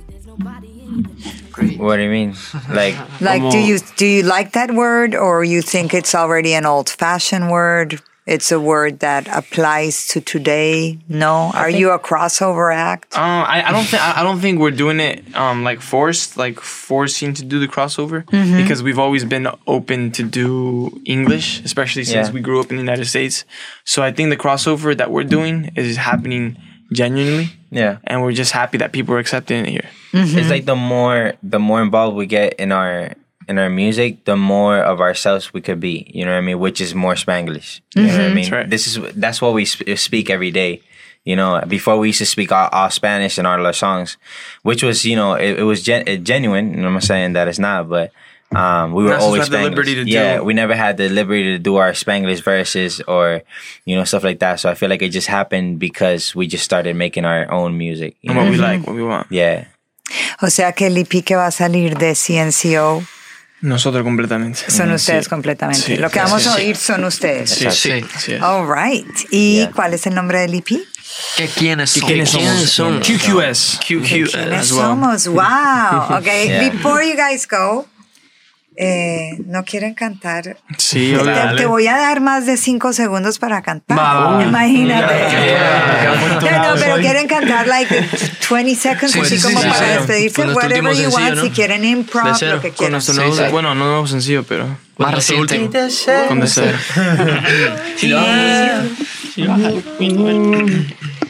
What 1.79 1.97
do 1.97 2.03
you 2.03 2.11
mean? 2.11 2.35
Like, 2.71 2.97
Like, 3.21 3.43
do 3.53 3.59
you 3.59 3.79
do 3.97 4.07
you 4.07 4.23
like 4.23 4.53
that 4.53 4.71
word, 4.75 5.15
or 5.15 5.45
you 5.45 5.63
think 5.63 5.95
it's 5.95 6.15
already 6.15 6.55
an 6.55 6.67
old-fashioned 6.67 7.51
word? 7.51 8.01
It's 8.27 8.51
a 8.51 8.59
word 8.59 9.01
that 9.01 9.29
applies 9.29 10.07
to 10.09 10.21
today. 10.21 10.99
No, 11.11 11.51
are 11.53 11.69
you 11.69 11.91
a 11.91 11.99
crossover 11.99 12.75
act? 12.75 13.15
Um, 13.19 13.45
I, 13.45 13.69
I 13.69 13.71
don't 13.71 13.85
think 13.85 14.03
I 14.03 14.21
I 14.21 14.23
don't 14.23 14.41
think 14.41 14.61
we're 14.61 14.71
doing 14.85 14.99
it 14.99 15.23
um 15.37 15.63
like 15.63 15.81
forced, 15.83 16.39
like 16.39 16.59
forcing 16.61 17.35
to 17.35 17.45
do 17.45 17.59
the 17.61 17.69
crossover 17.69 18.25
because 18.61 18.83
we've 18.83 18.99
always 18.99 19.25
been 19.27 19.47
open 19.67 20.11
to 20.13 20.23
do 20.23 20.49
English, 21.05 21.61
especially 21.65 22.05
since 22.05 22.29
Yeah. 22.29 22.35
we 22.35 22.41
grew 22.41 22.61
up 22.61 22.71
in 22.71 22.77
the 22.79 22.83
United 22.83 23.05
States. 23.07 23.45
So 23.85 24.03
I 24.03 24.11
think 24.11 24.31
the 24.31 24.39
crossover 24.47 24.97
that 24.97 25.11
we're 25.11 25.29
doing 25.39 25.71
is 25.77 25.97
happening 25.99 26.57
genuinely, 26.95 27.51
yeah. 27.71 27.99
and 28.05 28.23
we're 28.23 28.33
just 28.33 28.53
happy 28.53 28.79
that 28.79 28.93
people 28.93 29.15
are 29.15 29.19
accepting 29.19 29.67
it 29.67 29.69
here. 29.69 29.91
Mm-hmm. 30.13 30.39
It's 30.39 30.49
like 30.49 30.65
the 30.65 30.77
more 30.77 31.35
the 31.43 31.59
more 31.59 31.83
involved 31.83 32.17
we 32.17 32.27
get 32.27 32.55
in 32.55 32.73
our 32.73 33.13
in 33.49 33.59
our 33.59 33.69
music, 33.69 34.25
the 34.25 34.37
more 34.37 34.79
of 34.79 35.01
ourselves 35.01 35.53
we 35.53 35.61
could 35.61 35.81
be. 35.81 36.11
You 36.15 36.25
know 36.25 36.33
what 36.33 36.39
I 36.39 36.41
mean? 36.41 36.59
Which 36.59 36.81
is 36.81 36.95
more 36.95 37.15
Spanglish. 37.15 37.81
You 37.95 38.03
know 38.03 38.09
what 38.09 38.21
I 38.21 38.25
mm-hmm. 38.25 38.35
mean? 38.35 38.45
That's 38.45 38.53
right. 38.53 38.71
This 38.71 38.87
is 38.87 39.15
that's 39.15 39.43
what 39.43 39.53
we 39.55 39.65
sp- 39.69 39.97
speak 39.97 40.31
every 40.31 40.51
day. 40.51 40.83
You 41.25 41.37
know, 41.37 41.63
before 41.67 41.99
we 41.99 42.09
used 42.09 42.19
to 42.19 42.27
speak 42.27 42.53
all, 42.53 42.69
all 42.71 42.91
Spanish 42.91 43.39
in 43.39 43.47
all 43.47 43.65
our 43.65 43.73
songs, 43.73 44.17
which 44.63 44.83
was 44.83 45.05
you 45.05 45.17
know 45.17 45.35
it, 45.35 45.59
it 45.59 45.65
was 45.65 45.83
gen- 45.83 46.25
genuine. 46.25 46.75
And 46.75 46.87
I'm 46.87 46.95
not 46.95 47.03
saying 47.03 47.33
that 47.35 47.49
it's 47.49 47.59
not, 47.59 47.89
but 47.89 48.13
um, 48.57 48.93
we 48.93 49.05
were 49.05 49.11
Not 49.11 49.21
since 49.21 49.23
we 49.23 49.27
always 49.27 49.43
had 49.43 49.51
the 49.53 49.57
Spanglish. 49.59 49.71
liberty 49.71 49.95
to 49.97 50.05
yeah, 50.05 50.37
do- 50.39 50.45
we 50.45 50.55
never 50.55 50.75
had 50.75 50.97
the 50.97 51.09
liberty 51.09 51.45
to 51.55 51.59
do 51.59 51.77
our 51.77 51.93
Spanglish 51.93 52.43
verses 52.43 53.01
or 53.07 53.43
you 53.85 53.97
know 53.97 54.05
stuff 54.05 54.25
like 54.25 54.39
that. 54.41 54.61
So 54.61 54.69
I 54.71 54.75
feel 54.75 54.89
like 54.89 55.03
it 55.03 55.11
just 55.11 55.29
happened 55.29 55.79
because 55.79 56.35
we 56.35 56.47
just 56.47 56.65
started 56.65 56.95
making 56.97 57.25
our 57.25 57.51
own 57.51 57.77
music. 57.79 58.17
You 58.23 58.31
And 58.33 58.39
know? 58.39 58.45
what 58.45 58.51
we 58.53 58.57
like, 58.59 58.87
what 58.87 58.97
we 58.97 59.03
want. 59.03 59.27
Yeah. 59.31 59.65
O 60.43 60.51
sea 60.51 60.73
que 60.73 60.87
el 60.89 60.97
EP 60.99 61.23
que 61.25 61.35
va 61.37 61.47
a 61.47 61.51
salir 61.51 61.97
de 61.97 62.15
CNCO 62.15 63.03
Nosotros 63.63 64.05
completamente. 64.05 64.71
son 64.71 64.93
ustedes 64.93 65.25
Sí. 65.25 65.31
completamente. 65.31 65.81
Sí, 65.81 65.97
Lo 65.97 66.11
que 66.11 66.19
vamos 66.21 66.43
sí, 66.43 66.49
a 66.51 66.55
oír 66.57 66.77
son 66.77 67.05
ustedes. 67.05 67.49
Sí, 67.51 67.71
Sí. 67.71 68.05
sí. 68.19 68.35
All 68.41 68.67
right. 68.69 69.07
¿Y 69.31 69.57
Yeah. 69.61 69.71
cuál 69.73 69.95
es 69.95 70.07
el 70.07 70.15
nombre 70.15 70.41
del 70.41 70.55
EP? 70.55 70.83
¿Qué 71.37 71.47
quiénes 71.49 71.91
son? 71.91 72.07
¿Quiénes 72.07 72.29
somos? 72.31 72.71
son? 72.71 73.01
QQS. 73.01 73.79
¿Quiénes 73.87 74.69
somos? 74.69 75.29
Wow. 75.29 76.17
Okay. 76.19 76.49
Yeah. 76.49 76.69
Before 76.71 77.03
you 77.03 77.15
guys 77.17 77.47
go, 77.47 77.87
eh, 78.77 79.31
¿no 79.47 79.65
quieren 79.65 79.95
cantar? 79.95 80.57
Sí, 80.79 81.13
Te, 81.15 81.19
obvio. 81.23 81.57
te 81.57 81.67
voy 81.67 81.87
a 81.87 81.97
dar 81.97 82.21
más 82.21 82.45
de 82.47 82.57
cinco 82.57 82.93
segundos 82.93 83.39
para 83.39 83.63
cantar. 83.63 83.99
Va, 83.99 84.15
va, 84.15 84.31
va. 84.37 84.43
Imagínate. 84.43 85.15
Yeah. 85.15 86.41
No, 86.41 86.75
no, 86.75 86.81
pero 86.81 86.97
quieren 86.97 87.27
cantar 87.29 87.67
like 87.69 87.95
20 88.51 88.75
seconds 88.75 89.13
Sí, 89.13 89.21
así 89.21 89.39
sí, 89.39 89.43
como 89.43 89.61
sí, 89.61 89.69
para 89.69 89.87
despedirse. 89.99 90.47
Whatever 90.49 90.95
you 90.95 91.09
want, 91.11 91.15
sencillo, 91.37 91.43
si 91.43 91.49
¿no? 91.49 91.55
quieren 91.55 91.85
improv, 91.85 92.43
lo 92.43 92.61
que 92.61 92.71
quieran. 92.73 93.01
nuevo, 93.15 93.35
sí. 93.37 93.43
bueno, 93.51 93.75
no 93.75 93.85
nuevo 93.87 94.07
sencillo, 94.07 94.43
pero 94.45 94.67
Más 94.99 95.15
reciente. 95.15 95.59
último. 95.59 95.89
con 96.29 96.41
deseo. 96.41 96.73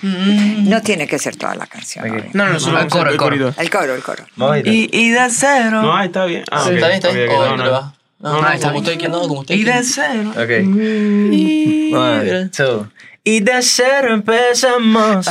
No 0.05 0.83
tiene 0.83 1.07
que 1.07 1.19
ser 1.19 1.37
toda 1.37 1.55
la 1.55 1.67
canción. 1.67 2.09
obvio. 2.11 2.25
No, 2.35 2.49
no, 2.49 2.61
solo 2.61 2.81
el 2.81 2.89
coro, 2.89 3.11
el 3.11 3.17
coro. 3.17 3.55
El 3.57 3.71
coro, 3.71 3.95
el 3.95 4.03
coro. 4.03 4.25
Y, 4.65 4.89
y 4.93 5.11
de 5.11 5.31
cero. 5.31 5.83
No, 5.83 5.97
ahí 5.97 6.07
está 6.07 6.25
bien. 6.27 6.45
Ah, 6.51 6.63
Sí, 6.65 6.71
ok, 6.71 6.75
está 6.77 6.87
bien, 6.89 6.97
está 6.97 7.09
ok, 7.09 7.15
bien. 7.15 7.29
ok, 7.31 7.37
O 7.39 7.57
no, 7.57 7.65
no. 7.65 7.71
va. 7.71 7.95
No, 8.21 8.33
No, 8.35 8.41
no, 8.43 8.49
está 8.53 8.69
como 8.69 8.81
bien. 8.83 8.97
usted 8.97 9.09
no, 9.09 9.21
como 9.29 9.41
usted 9.41 9.55
Y 9.55 9.65
de 9.65 9.83
cero. 9.83 10.33
Okay. 10.33 11.93
One, 11.93 12.49
two. 12.51 12.89
Y 13.27 13.41
de 13.41 13.63
cero 13.63 14.13
empezamos. 14.13 15.27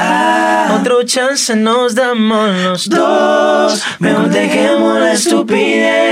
Otro 0.80 1.04
chance 1.04 1.56
nos 1.56 1.94
damos 1.94 2.50
los 2.64 2.90
dos. 2.90 3.84
Mejor 4.00 4.30
dejemos 4.30 5.00
la 5.00 5.14
estupidez. 5.14 6.03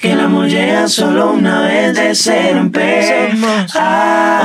Que 0.00 0.12
el 0.12 0.20
amor 0.20 0.46
llega 0.48 0.86
solo 0.88 1.32
una 1.32 1.62
vez. 1.62 1.94
De 1.94 2.14
cero 2.14 2.60
empezamos. 2.60 3.72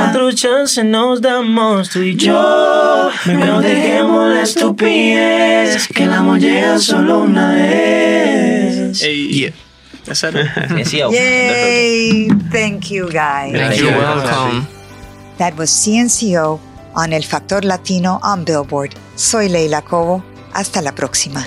Otro 0.08 0.32
chance 0.32 0.82
nos 0.84 1.20
damos 1.20 1.90
tú 1.90 2.00
y 2.00 2.16
yo. 2.16 3.10
Mejor 3.26 3.62
dejemos 3.62 4.34
la 4.34 4.42
estupidez. 4.42 5.88
Que 5.88 6.04
el 6.04 6.12
amor 6.12 6.38
llega 6.38 6.78
solo 6.78 7.20
una 7.20 7.54
vez. 7.54 9.02
Ey, 9.02 9.28
Yeah. 9.32 9.52
That's 10.04 10.22
it. 10.24 11.12
Yay! 11.12 12.28
Thank 12.50 12.90
you 12.90 13.06
guys. 13.08 13.52
Thank 13.52 13.76
you. 13.76 13.90
you. 13.90 13.96
Welcome. 13.96 14.66
That 15.38 15.56
was 15.56 15.70
CNCO 15.70 16.58
on 16.94 17.12
El 17.12 17.22
Factor 17.22 17.62
Latino 17.64 18.18
on 18.22 18.44
Billboard. 18.44 18.94
Soy 19.16 19.48
Leila 19.48 19.82
Cobo. 19.82 20.24
Hasta 20.52 20.82
la 20.82 20.92
próxima. 20.92 21.46